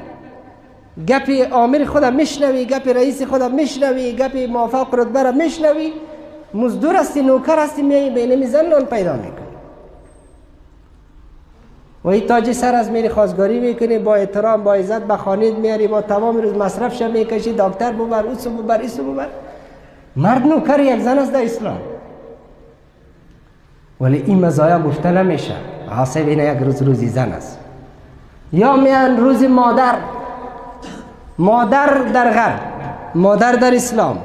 گپ 1.08 1.52
آمر 1.52 1.84
خودم 1.84 2.14
میشنوی 2.14 2.64
گپ 2.64 2.88
رئیس 2.88 3.22
خودم 3.22 3.54
میشنوی 3.54 4.12
گپ 4.12 4.36
موافق 4.50 4.94
رتبه 4.94 5.22
را 5.22 5.32
میشنوی. 5.32 5.92
مزدور 6.54 6.96
هستی 6.96 7.22
نوکر 7.22 7.58
هستی 7.58 7.82
میایی 7.82 8.10
به 8.10 8.26
نمیزن 8.26 8.66
نان 8.66 8.84
پیدا 8.84 9.12
می‌کنی. 9.12 9.46
و 12.04 12.08
این 12.08 12.26
تاج 12.26 12.52
سر 12.52 12.74
از 12.74 12.90
میری 12.90 13.08
خواستگاری 13.08 13.60
می‌کنی 13.60 13.98
با 13.98 14.14
احترام 14.14 14.64
با 14.64 14.74
عزت 14.74 15.02
به 15.02 15.16
خانید 15.16 15.58
میاری 15.58 15.86
با 15.86 16.02
تمام 16.02 16.36
روز 16.36 16.54
مصرفش 16.54 17.02
می‌کشی 17.02 17.52
دکتر 17.52 17.92
ببر 17.92 18.26
اوسو 18.26 18.50
ببر 18.50 18.80
ایسو 18.80 19.12
ببر. 19.12 19.26
مرد 20.16 20.46
نوکر 20.46 20.80
یک 20.80 21.00
زن 21.00 21.18
است 21.18 21.32
در 21.32 21.44
اسلام. 21.44 21.78
ولی 24.00 24.22
این 24.26 24.44
مزایا 24.44 24.82
گفته 24.82 25.10
نمیشه 25.10 25.54
حاصل 25.88 26.20
اینه 26.20 26.44
یک 26.44 26.62
روز 26.62 26.82
روزی 26.82 27.08
زن 27.08 27.32
است. 27.32 27.58
یا 28.52 28.76
میان 28.76 29.16
روز 29.16 29.42
مادر 29.42 29.94
مادر 31.38 31.86
در 31.86 32.30
غرب 32.30 32.60
مادر 33.14 33.52
در 33.52 33.74
اسلام. 33.74 34.18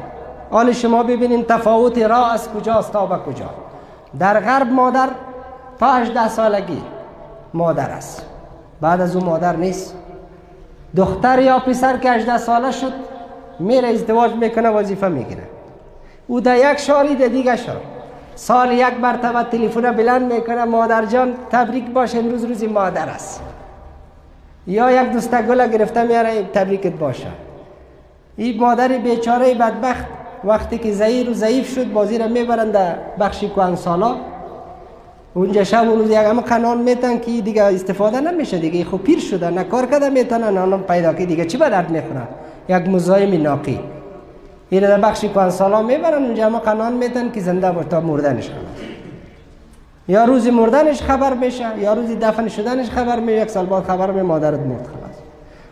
آن 0.52 0.72
شما 0.72 1.04
ببینین 1.04 1.44
تفاوت 1.44 1.98
را 1.98 2.26
از 2.26 2.50
کجاست 2.50 2.94
تا 2.94 3.06
به 3.06 3.18
کجا. 3.18 3.50
در 4.20 4.40
غرب 4.40 4.72
مادر 4.72 5.10
تا 5.80 5.94
18 5.94 6.28
سالگی 6.30 6.82
مادر 7.54 7.90
است. 7.90 8.26
بعد 8.82 9.02
از 9.02 9.16
اون 9.16 9.26
مادر 9.26 9.56
نیست. 9.56 9.96
دختر 10.96 11.40
یا 11.40 11.60
پسر 11.60 11.98
که 11.98 12.12
18 12.12 12.38
ساله 12.38 12.72
شد 12.72 12.94
میره 13.60 13.88
ازدواج 13.88 14.32
می‌کنه 14.32 14.70
وظیفه 14.70 15.08
می‌گیره. 15.08 15.44
او 16.28 16.42
در 16.42 16.72
یک 16.72 16.78
شالی 16.78 17.16
در 17.16 17.28
دیگه 17.28 17.56
شال 17.56 17.76
سال 18.36 18.72
یک 18.72 19.00
مرتبه 19.02 19.44
تلفن 19.44 19.92
بلند 19.92 20.34
می‌کنه 20.34 20.64
مادر 20.64 21.06
جان 21.06 21.34
تبریک 21.52 21.90
باشه 21.90 22.18
امروز 22.18 22.44
روزی 22.44 22.68
مادر 22.68 23.10
است. 23.10 23.42
یا 24.68 24.92
یک 24.92 25.12
دسته 25.12 25.42
گل 25.42 25.68
گرفته 25.68 26.04
میاره 26.04 26.44
تبریکت 26.54 26.94
باشه. 26.94 27.28
این 28.38 28.60
مادر 28.60 28.88
بیچاره 28.88 29.54
بدبخت 29.54 30.06
وقتی 30.44 30.78
که 30.78 30.92
زیر 30.92 31.30
و 31.30 31.34
ضعیف 31.34 31.74
شد 31.76 31.94
بازی 31.94 32.18
را 32.18 32.28
می‌برند 32.28 32.72
در 32.72 32.96
بخشی 33.20 33.48
کوان 33.48 33.76
سالا 33.76 34.16
اونجا 35.34 35.64
شب 35.64 35.90
و 35.90 35.96
روز 35.96 36.10
یک 36.10 36.16
همه 36.16 36.42
قنان 36.42 36.78
میتن 36.78 37.20
که 37.20 37.42
دیگه 37.42 37.64
استفاده 37.64 38.22
نمیشه 38.22 38.58
دیگه. 38.58 38.84
خب 38.84 38.98
پیر 38.98 39.20
شده 39.20 39.50
نه 39.50 39.64
کار 39.64 39.86
کرده 39.86 40.10
می‌تونه 40.10 40.50
نه 40.50 40.78
پیدا 40.78 41.14
که 41.14 41.26
دیگه. 41.26 41.46
چی 41.46 41.58
به 41.58 41.70
درد 41.70 41.92
یک 42.70 42.90
مزایم 42.90 43.42
ناقی. 43.42 43.80
این 44.70 44.82
در 44.82 44.98
بخشی 44.98 45.28
کوان 45.28 45.50
سالا 45.50 45.82
می‌برن 45.82 46.24
اونجا 46.24 46.46
همه 46.46 46.60
قنان 46.60 46.94
میتن 46.94 47.32
که 47.32 47.42
زنده 47.42 47.72
باشه 47.72 47.90
تا 47.90 48.02
مردنش 48.02 48.50
خلاص 48.50 48.91
یا 50.08 50.26
روزی 50.26 50.52
مردنش 50.52 51.02
خبر 51.02 51.34
میشه 51.34 51.80
یا 51.80 51.94
روزی 51.94 52.16
دفن 52.16 52.48
شدنش 52.48 52.90
خبر 52.90 53.20
میشه 53.20 53.42
یک 53.42 53.50
سال 53.50 53.66
بعد 53.66 53.84
خبر 53.84 54.12
می 54.12 54.22
مادرت 54.22 54.60
مرد 54.60 54.88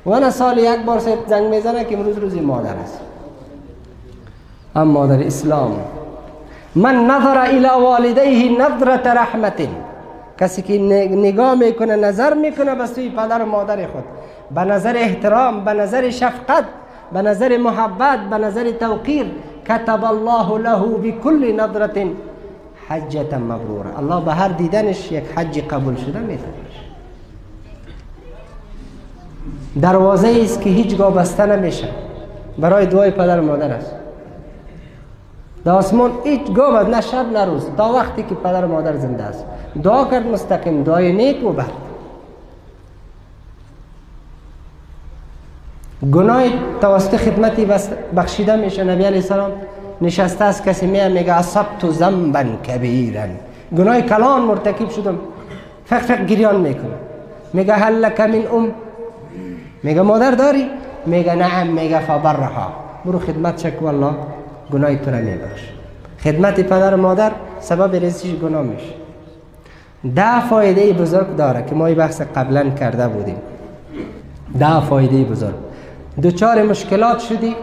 خلاص. 0.05 0.25
و 0.25 0.31
سال 0.31 0.57
یک 0.57 0.79
بار 0.85 0.99
سه 0.99 1.17
زنگ 1.27 1.43
می‌زنه 1.43 1.85
که 1.85 1.97
امروز 1.97 2.17
روزی 2.17 2.39
مادر 2.39 2.73
است. 2.83 2.99
اما 4.75 5.05
در 5.05 5.27
اسلام 5.27 5.79
من 6.75 6.95
نظر 6.95 7.37
الى 7.37 7.69
والدیه 7.83 8.61
نظرت 8.61 9.07
رحمت 9.07 9.67
کسی 10.39 10.61
که 10.61 10.79
نگاه 11.09 11.55
می‌کنه 11.55 11.95
نظر 11.95 12.33
می‌کنه 12.33 12.75
به 12.75 12.85
سوی 12.85 13.09
پدر 13.09 13.41
و 13.41 13.45
مادر 13.45 13.87
خود. 13.87 14.03
به 14.55 14.61
نظر 14.61 14.97
احترام 14.97 15.65
به 15.65 15.73
نظر 15.73 16.09
شفقت 16.09 16.63
به 17.13 17.21
نظر 17.21 17.57
محبت 17.57 18.19
به 18.29 18.37
نظر 18.37 18.71
توقیر 18.71 19.25
كتب 19.65 20.05
الله 20.05 20.57
له 20.57 20.79
بكل 20.79 21.55
نظرت 21.55 21.97
حجتا 22.89 23.37
مبرورا 23.37 23.97
الله 23.97 24.25
به 24.25 24.33
هر 24.33 24.47
دیدنش 24.47 25.11
یک 25.11 25.23
حج 25.35 25.59
قبول 25.59 25.95
شده 25.95 26.19
می‌تونه 26.19 26.53
دروازه 29.81 30.39
است 30.43 30.61
که 30.61 30.69
هیچگاه 30.69 31.13
بسته 31.13 31.45
نمیشه. 31.45 31.87
برای 32.57 32.85
دعای 32.85 33.11
پدر 33.11 33.39
و 33.39 33.45
مادر 33.45 33.71
است. 33.71 33.91
در 35.65 35.71
آسمان 35.71 36.11
هیچ 36.23 36.53
گاه 36.53 36.89
نه 36.89 37.01
شب 37.01 37.25
نه 37.33 37.45
روز. 37.45 37.65
تا 37.77 37.93
وقتی 37.93 38.23
که 38.23 38.35
پدر 38.35 38.65
و 38.65 38.67
مادر 38.67 38.97
زنده 38.97 39.23
است. 39.23 39.45
دعا 39.83 40.05
کرد 40.05 40.27
مستقیم. 40.27 40.83
دعای 40.83 41.13
نیک 41.13 41.45
و 41.45 41.53
بد. 41.53 41.71
گناه 46.11 46.43
توسط 46.81 47.15
خدمتی 47.15 47.67
بخشیده 48.15 48.55
میشه. 48.55 48.83
نبی 48.83 49.03
علیه 49.03 49.17
السلام 49.17 49.51
نشسته 50.01 50.45
است 50.45 50.63
کسی 50.65 50.85
میگه 50.87 51.07
میگه 51.07 51.33
اصبت 51.33 51.89
زنبا 51.89 52.43
کبیرا. 52.67 53.23
گناه 53.77 54.01
کلان 54.01 54.41
مرتکب 54.41 54.89
شدم. 54.89 55.17
فق 55.85 55.99
فق 55.99 56.25
گریان 56.25 56.61
می‌کنه 56.61 56.97
میگه 57.53 57.73
هل 57.73 58.05
لک 58.05 58.21
من 58.21 58.47
ام؟ 58.53 58.71
میگه 59.83 60.01
مادر 60.01 60.31
داری؟ 60.31 60.69
میگه 61.05 61.35
نعم 61.35 61.67
میگه 61.67 61.99
فبرها. 61.99 62.67
برو 63.05 63.19
خدمت 63.19 63.59
شک 63.59 63.81
والله 63.81 64.11
گناه 64.71 64.95
تو 64.95 65.11
را 65.11 65.17
میبخش. 65.17 65.61
خدمت 66.23 66.61
پدر 66.61 66.93
و 66.93 66.97
مادر 66.97 67.31
سبب 67.59 68.05
رزقش 68.05 68.35
گناه 68.35 68.61
میشه. 68.61 68.93
ده 70.15 70.39
فایده 70.39 70.93
بزرگ 70.93 71.35
داره 71.35 71.65
که 71.69 71.75
ما 71.75 71.85
این 71.85 71.95
بحث 71.97 72.21
قبلا 72.21 72.69
کرده 72.69 73.07
بودیم. 73.07 73.37
ده 74.59 74.79
فایده 74.79 75.23
بزرگ. 75.23 75.55
دوچار 76.21 76.63
مشکلات 76.63 77.19
شدی 77.19 77.55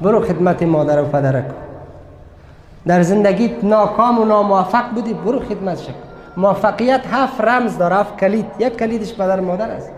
برو 0.00 0.20
خدمت 0.20 0.62
مادر 0.62 1.02
و 1.02 1.04
پدر 1.04 1.40
کن 1.40 1.63
در 2.86 3.02
زندگیت 3.02 3.64
ناکام 3.64 4.20
و 4.20 4.24
ناموفق 4.24 4.90
بودی 4.94 5.14
برو 5.14 5.40
خدمت 5.40 5.80
شکن 5.80 5.94
موفقیت 6.36 7.00
هفت 7.10 7.40
رمز 7.40 7.78
داره 7.78 7.96
هفت 7.96 8.16
کلید. 8.16 8.46
یک 8.58 8.76
کلیدش 8.76 9.14
پدر 9.14 9.40
مادر 9.40 9.70
است. 9.70 9.90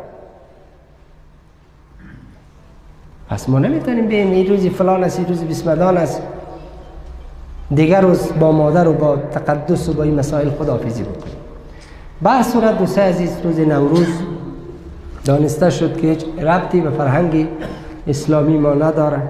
پس 3.29 3.49
ما 3.49 3.59
نمی‌تونیم 3.59 4.07
بیم 4.07 4.31
این 4.31 4.47
روزی 4.47 4.71
فلان 4.71 5.05
است 5.05 5.19
این 5.19 5.29
روزی 5.29 5.45
بسمدان 5.45 5.97
است. 5.97 6.23
دیگر 7.75 8.01
روز 8.01 8.33
با 8.41 8.53
مادر 8.53 8.89
و 8.89 8.93
با 8.93 9.17
تقدس 9.17 9.89
و 9.89 9.93
با 9.93 10.03
این 10.03 10.15
مسائل 10.15 10.51
خداحافظی 10.51 11.03
بکنیم. 11.03 11.37
بعد 12.23 12.45
صورت 12.45 12.79
دوسته 12.79 13.01
عزیز 13.01 13.41
روز 13.45 13.61
نوروز 13.61 14.09
دانسته 15.25 15.71
شد 15.71 16.01
که 16.01 16.07
هیچ 16.07 16.25
ربطی 16.43 16.81
به 16.81 16.91
فرهنگ 16.91 17.49
اسلامی 18.09 18.59
ما 18.59 18.75
نداره. 18.75 19.23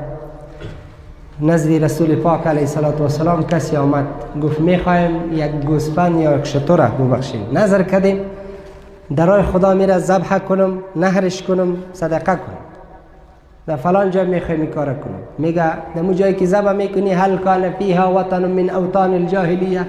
نزد 1.40 1.84
رسول 1.84 2.16
پاک 2.16 2.46
علیه 2.46 2.62
السلام 3.00 3.46
کسی 3.46 3.76
آمد 3.76 4.04
گفت 4.42 4.60
می‌خوایم 4.60 5.32
یک 5.32 5.50
گوسفند 5.50 6.20
یا 6.20 6.38
یک 6.38 6.44
شطور 6.44 6.80
ببخشیم. 6.80 7.46
نظر 7.52 7.82
کردیم 7.82 8.20
درای 9.16 9.42
خدا 9.42 9.74
میره 9.74 9.98
ذبح 9.98 10.38
کنم 10.38 10.78
نهرش 10.96 11.42
کنم 11.42 11.76
صدقه 11.92 12.24
کنم. 12.24 12.58
در 13.66 13.76
فلان 13.76 14.10
جای 14.10 14.26
می‌خوایم 14.26 14.66
کار 14.66 14.86
کنم. 14.86 15.20
میگه 15.38 15.72
در 15.94 16.12
جایی 16.12 16.34
که 16.34 16.46
ذبح 16.46 16.72
می‌کنی 16.72 17.12
هل 17.12 17.36
کان 17.36 17.70
فیها 17.70 18.14
وطن 18.14 18.44
من 18.44 18.70
اوطان 18.70 19.14
الجاهلیه. 19.14 19.86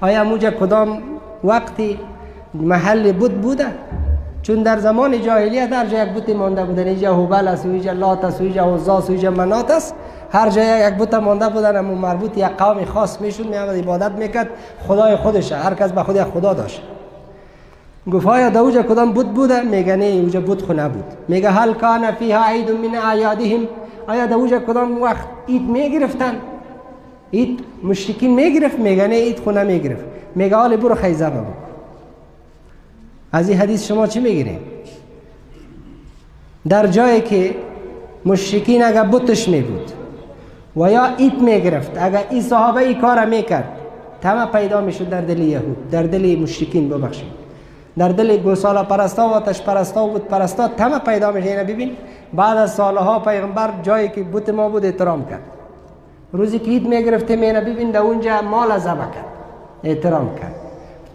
آیا 0.00 0.24
موجه 0.24 0.50
کدام 0.50 0.98
وقتی 1.44 1.98
محل 2.54 3.12
بود 3.12 3.40
بوده؟ 3.40 3.66
چون 4.42 4.62
در 4.62 4.78
زمان 4.78 5.22
جاهلیت 5.22 5.70
در 5.70 5.86
جای 5.86 6.06
یک 6.06 6.12
بوت 6.12 6.36
مانده 6.36 6.64
بودن. 6.64 6.86
اینجا 6.86 7.14
هوبل 7.14 7.48
است 7.48 7.66
اینجا 7.66 7.92
لات 7.92 8.24
است 8.24 8.40
اینجا 8.40 8.74
عزا 8.74 8.98
است 8.98 9.10
اینجا 9.10 9.30
منات 9.30 9.70
است. 9.70 9.94
هر 10.32 10.50
جای 10.50 10.88
یک 10.88 10.94
بوت 10.94 11.14
مانده 11.14 11.48
بودن 11.48 11.76
اما 11.76 11.94
مربوط 11.94 12.38
یک 12.38 12.44
قوم 12.44 12.84
خاص 12.84 13.20
میشون 13.20 13.46
میامد 13.46 13.76
عبادت 13.76 14.12
می‌کرد. 14.12 14.48
خدای 14.88 15.16
خودشه 15.16 15.56
هر 15.56 15.74
کس 15.74 15.92
به 15.92 16.02
خود 16.02 16.22
خدا 16.22 16.54
داشت. 16.54 16.82
گفت 18.12 18.26
آیا 18.26 18.50
در 18.50 18.60
اوجا 18.60 18.82
کدام 18.82 19.12
بود 19.12 19.34
بوده؟ 19.34 19.62
میگه 19.62 19.96
نه 19.96 20.04
اوجا 20.04 20.40
بود 20.40 20.62
خو 20.62 20.72
نبود 20.72 21.04
میگه 21.28 21.50
هل 21.50 21.72
کان 21.72 22.10
فیها 22.10 22.44
عید 22.44 22.70
من 22.70 22.94
اعیادهم؟ 22.94 23.68
آیا 24.06 24.26
در 24.26 24.34
اوجا 24.34 24.58
کدام 24.58 25.02
وقت 25.02 25.26
عید 25.48 25.62
می‌گرفتن؟ 25.62 26.34
عید 27.32 27.60
مشرکین 27.82 28.34
می‌گرفت؟ 28.34 28.78
میگه 28.78 29.06
نه 29.06 29.14
عید 29.14 29.38
خو 29.38 29.50
نمی‌گرفت 29.50 30.04
میگه 30.34 30.56
حال 30.56 30.76
برو 30.76 30.94
خیزه 30.94 31.30
بابا 31.30 31.52
از 33.32 33.48
این 33.48 33.58
حدیث 33.58 33.86
شما 33.88 34.06
چی 34.06 34.20
می‌گیریم 34.20 34.60
در 36.68 36.86
جایی 36.86 37.20
که 37.20 37.54
مشرکین 38.24 38.84
اگر 38.84 39.04
بتش 39.04 39.48
می 39.48 39.64
و 40.76 40.90
یا 40.90 41.04
ایت 41.16 41.34
می 41.34 41.60
گرفت 41.60 41.90
اگر 42.00 42.24
این 42.30 42.42
صحابه 42.42 42.80
ای 42.80 42.94
کار 42.94 43.24
می‌کرد 43.24 43.68
تمه 44.20 44.46
پیدا 44.46 44.80
می‌شد 44.80 45.08
در 45.08 45.20
دل 45.20 45.38
یهود 45.38 45.90
در 45.90 46.02
دل 46.02 46.38
مشرکین 46.42 46.88
ببخشید. 46.88 47.42
در 47.98 48.08
دل 48.08 48.36
گوسالا 48.36 48.82
پرستا 48.84 49.28
و 49.28 49.30
آتش 49.30 49.62
پرستا 49.62 50.04
و 50.04 50.10
بود 50.10 50.28
پرستا 50.28 50.68
تمه 50.68 50.98
پیدا 50.98 51.32
میشه 51.32 51.48
اینه 51.48 51.64
ببین 51.64 51.90
بعد 52.32 52.56
از 52.56 52.74
سالها 52.74 53.18
پیغمبر 53.18 53.70
جایی 53.82 54.08
که 54.08 54.22
بت 54.22 54.48
ما 54.48 54.68
بود 54.68 54.84
احترام 54.84 55.26
کرد. 55.26 55.42
روزی 56.32 56.58
که 56.58 56.70
عید 56.70 56.88
می‌گرفته 56.88 57.36
مینه 57.36 57.60
ببین 57.60 57.90
در 57.90 58.00
اونجا 58.00 58.42
مال 58.42 58.78
ذبح 58.78 59.10
کرد. 59.10 59.24
احترام 59.84 60.34
کرد. 60.34 60.54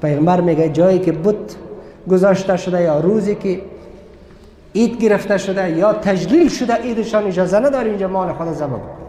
پیغمبر 0.02 0.42
میگه 0.42 0.70
جایی 0.70 1.00
که 1.00 1.12
بت 1.12 1.56
گذاشته 2.10 2.58
شده 2.58 2.82
یا 2.82 3.00
روزی 3.00 3.36
که 3.36 3.62
عید 4.76 5.02
گرفته 5.02 5.38
شده 5.38 5.70
یا 5.72 5.94
تجلیل 5.94 6.50
شده 6.50 6.74
عیدشان 6.74 7.24
اجازه 7.28 7.60
نداره 7.60 7.90
اینجا 7.90 8.08
مال 8.08 8.34
خود 8.34 8.52
ذبح 8.54 8.68
بکنه. 8.68 9.07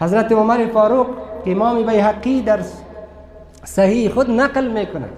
حضرت 0.00 0.32
عمر 0.32 0.66
فاروق 0.66 1.06
امام 1.46 1.86
بیهقی 1.86 2.42
در 2.42 2.58
صحیح 3.64 4.10
خود 4.10 4.30
نقل 4.30 4.68
میکنه. 4.68 5.08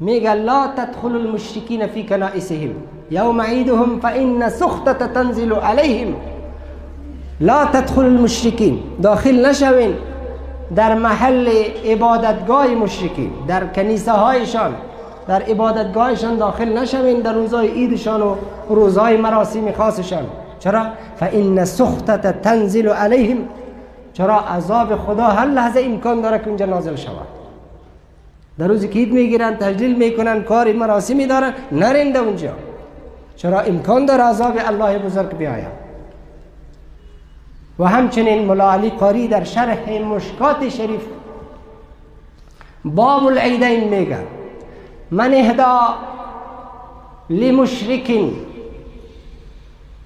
میگه 0.00 0.34
لا 0.34 0.66
تدخل 0.76 1.16
المشرکین 1.16 1.86
فی 1.86 2.06
کنائسهم. 2.06 2.70
یوم 3.10 3.40
عیدهم 3.40 4.00
فإن 4.00 4.48
سختت 4.48 5.12
تنزل 5.12 5.52
علیهم. 5.52 6.14
لا 7.40 7.64
تدخل 7.64 8.04
المشرکین. 8.04 8.78
داخل 9.02 9.46
نشوین. 9.46 9.94
در 10.76 10.94
محل 10.94 11.48
عبادتگاه 11.84 12.66
مشرکین. 12.66 13.30
در 13.48 13.66
کنیسه 13.66 14.12
هایشان 14.12 14.74
در 15.28 15.42
عبادتگاهشان 15.42 16.36
داخل 16.36 16.78
نشوین. 16.78 17.20
در 17.20 17.32
روزهای 17.32 17.68
عیدشان 17.68 18.22
و 18.22 18.34
روزهای 18.68 19.16
مراسم 19.16 19.72
خاصشان. 19.72 20.24
چرا؟ 20.58 20.86
فإن 21.16 21.64
سختت 21.64 22.42
تنزل 22.42 22.88
علیهم. 22.88 23.38
چرا 24.16 24.40
عذاب 24.40 24.96
خدا 24.96 25.24
هر 25.24 25.46
لحظه 25.46 25.80
امکان 25.80 26.20
داره 26.20 26.38
که 26.38 26.48
اونجا 26.48 26.66
نازل 26.66 26.96
شود. 26.96 27.26
در 28.58 28.66
روزی 28.68 28.88
که 28.88 28.98
عید 28.98 29.12
می‌گیرن 29.12 29.56
تجلیل 29.56 29.96
می‌کنن 29.96 30.42
کاری 30.42 30.72
مراسمی 30.72 31.26
دارن 31.26 31.52
نرین 31.72 32.16
اونجا. 32.16 32.52
چرا 33.36 33.60
امکان 33.60 34.06
داره 34.06 34.22
عذاب 34.22 34.54
الله 34.66 34.98
بزرگ 34.98 35.36
بیاید؟ 35.36 35.86
و 37.78 37.84
همچنین 37.84 38.44
ملا 38.44 38.72
علی 38.72 38.90
قاری 38.90 39.28
در 39.28 39.44
شرح 39.44 39.90
مشکات 39.90 40.68
شریف 40.68 41.02
باب 42.84 43.26
العیدین 43.26 43.98
میگه 43.98 44.18
من 45.10 45.34
اهدا 45.34 45.94
لمشرکین 47.30 48.32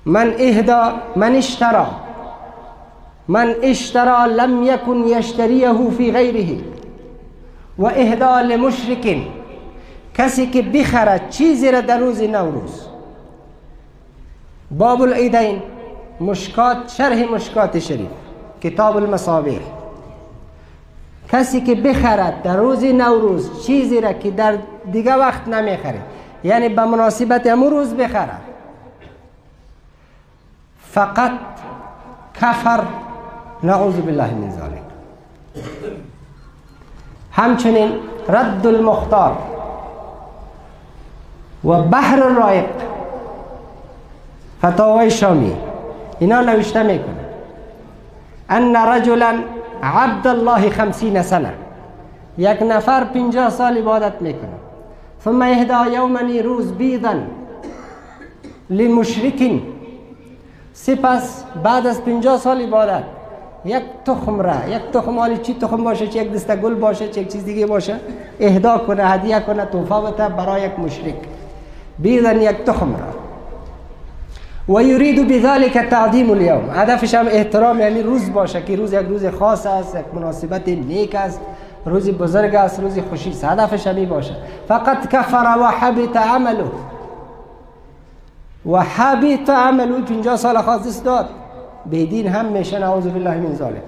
من 0.04 0.34
اهدا 0.38 0.92
من 1.16 1.34
اشترا. 1.34 1.86
من 3.30 3.54
اشترا 3.62 4.26
لم 4.26 4.62
يكن 4.64 5.08
يشتريه 5.08 5.90
في 5.98 6.10
غيره. 6.10 6.62
و 7.78 7.86
اهدا 7.86 8.42
لمشرکین 8.42 9.26
کسی 10.14 10.46
که 10.46 10.62
بخرد 10.62 11.30
چیزی 11.30 11.70
را 11.70 11.80
در 11.80 11.98
روز 11.98 12.22
نوروز. 12.22 12.86
باب 14.70 15.02
العیدین 15.02 15.62
مشکات 16.20 16.76
شرح 16.88 17.32
مشکات 17.32 17.78
شریف 17.78 18.10
کتاب 18.62 18.96
المصابیح. 18.96 19.60
کسی 21.32 21.60
که 21.60 21.74
بخرد 21.74 22.42
در 22.42 22.56
روز 22.56 22.84
نوروز 22.84 23.66
چیزی 23.66 24.00
را 24.00 24.12
که 24.12 24.30
در 24.30 24.58
دیگه 24.92 25.14
وقت 25.14 25.48
نمیخره 25.48 26.00
یعنی 26.44 26.68
به 26.68 26.84
مناسبت 26.84 27.46
امو 27.46 27.70
روز 27.70 27.94
بخرد. 27.94 28.42
فقط 30.92 31.32
کفر 32.40 32.80
نعوذ 33.62 34.00
بالله 34.00 34.34
من 34.34 34.50
ذلك. 34.50 34.82
همچنین 37.32 37.92
رد 38.28 38.66
المختار 38.66 39.36
و 41.64 41.82
بحر 41.82 42.18
رایق 42.18 42.64
فتاوای 44.62 45.10
شامی 45.10 45.56
اینا 46.18 46.40
نوشته 46.40 46.82
میکنه. 46.82 47.24
ان 48.48 48.76
رجلا 48.76 49.34
عبد 49.82 50.26
الله 50.26 50.70
خمسین 50.70 51.22
سنة 51.22 51.52
یک 52.38 52.62
نفر 52.62 53.04
پنجاه 53.04 53.50
سال 53.50 53.78
عبادت 53.78 54.22
میکنه. 54.22 54.58
ثم 55.24 55.42
اهدا 55.42 55.86
یوما 55.86 56.20
روز 56.44 56.72
بیضا 56.72 57.14
لمشرکین 58.70 59.62
سپس 60.72 61.44
بعد 61.62 61.86
از 61.86 62.04
پنجاه 62.04 62.38
سال 62.38 62.60
عبادت. 62.60 63.19
یک 63.64 63.82
تخم 64.04 64.40
را 64.40 64.54
یک 64.68 64.82
تخم 64.92 65.18
حالی 65.18 65.36
چی 65.36 65.54
تخم 65.54 65.84
باشه 65.84 66.06
چه 66.06 66.18
یک 66.22 66.32
دسته 66.32 66.56
گل 66.56 66.74
باشه 66.74 67.08
چه 67.08 67.20
یک 67.20 67.32
چیز 67.32 67.44
دیگه 67.44 67.66
باشه 67.66 67.96
اهدا 68.40 68.78
کنه 68.78 69.04
هدیه 69.06 69.40
کنه 69.40 69.64
توفه 69.64 70.00
بده 70.00 70.28
برای 70.28 70.62
یک 70.62 70.78
مشرک 70.78 71.14
بیدن 71.98 72.40
یک 72.40 72.64
تخم 72.64 72.92
را 72.92 73.20
و 74.74 74.82
یرید 74.82 75.28
بذلك 75.28 75.72
تعظیم 75.72 76.30
اليوم 76.30 76.70
هدفش 76.72 77.14
هم 77.14 77.26
احترام 77.26 77.80
یعنی 77.80 78.02
روز 78.02 78.32
باشه 78.32 78.62
که 78.62 78.76
روز 78.76 78.92
یک 78.92 79.06
روز 79.06 79.26
خاص 79.26 79.66
است 79.66 79.94
یک 79.94 80.14
مناسبت 80.14 80.68
نیک 80.68 81.14
است 81.14 81.40
روز 81.84 82.10
بزرگ 82.10 82.54
است 82.54 82.80
روز 82.80 82.98
خوشی 82.98 83.30
است 83.30 83.44
هدفش 83.44 83.86
همی 83.86 84.06
باشه 84.06 84.36
فقط 84.68 85.08
کفر 85.08 85.56
و 85.60 85.64
حبط 85.64 86.16
عمله 86.16 86.64
و 88.66 88.80
حبط 88.80 89.50
عمله 89.50 90.00
50 90.00 90.36
سال 90.36 90.58
خاص 90.58 91.04
داد 91.04 91.39
بدین 91.92 92.26
هم 92.26 92.52
میشه 92.52 92.78
نعوذ 92.78 93.06
بالله 93.06 93.36
من 93.36 93.54
ذالک 93.54 93.82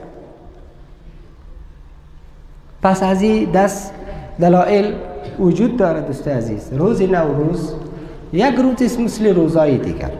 پس 2.82 3.02
از 3.02 3.22
این 3.22 3.50
دست 3.50 3.92
دلائل 4.40 4.92
وجود 5.38 5.76
داره 5.76 6.00
دوست 6.00 6.28
عزیز. 6.28 6.72
روز 6.72 7.02
نوروز 7.02 7.72
یک 8.32 8.54
روز 8.54 8.82
است 8.82 9.00
مثل 9.00 9.34
روزهای 9.34 9.78
دیگر. 9.78 10.10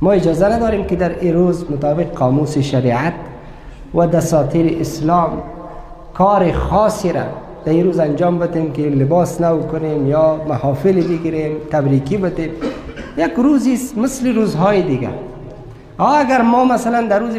ما 0.00 0.12
اجازه 0.12 0.46
نداریم 0.46 0.84
که 0.84 0.96
در 0.96 1.18
این 1.20 1.34
روز 1.34 1.70
مطابق 1.70 2.12
قاموس 2.12 2.58
شریعت 2.58 3.12
و 3.94 4.06
دساتیر 4.06 4.80
اسلام 4.80 5.42
کار 6.14 6.52
خاصی 6.52 7.12
را 7.12 7.22
در 7.64 7.72
این 7.72 7.84
روز 7.84 7.98
انجام 7.98 8.38
بدیم 8.38 8.72
که 8.72 8.82
لباس 8.82 9.40
نو 9.40 9.62
کنیم 9.62 10.06
یا 10.06 10.40
محافل 10.48 11.00
بگیریم 11.00 11.56
تبریکی 11.70 12.16
بدیم. 12.16 12.50
یک 13.16 13.32
روزی 13.36 13.78
مثل 13.96 14.34
روزهای 14.34 14.82
دیگر. 14.82 15.29
اگر 16.08 16.42
ما 16.42 16.64
مثلا 16.64 17.06
در 17.06 17.18
روز 17.18 17.36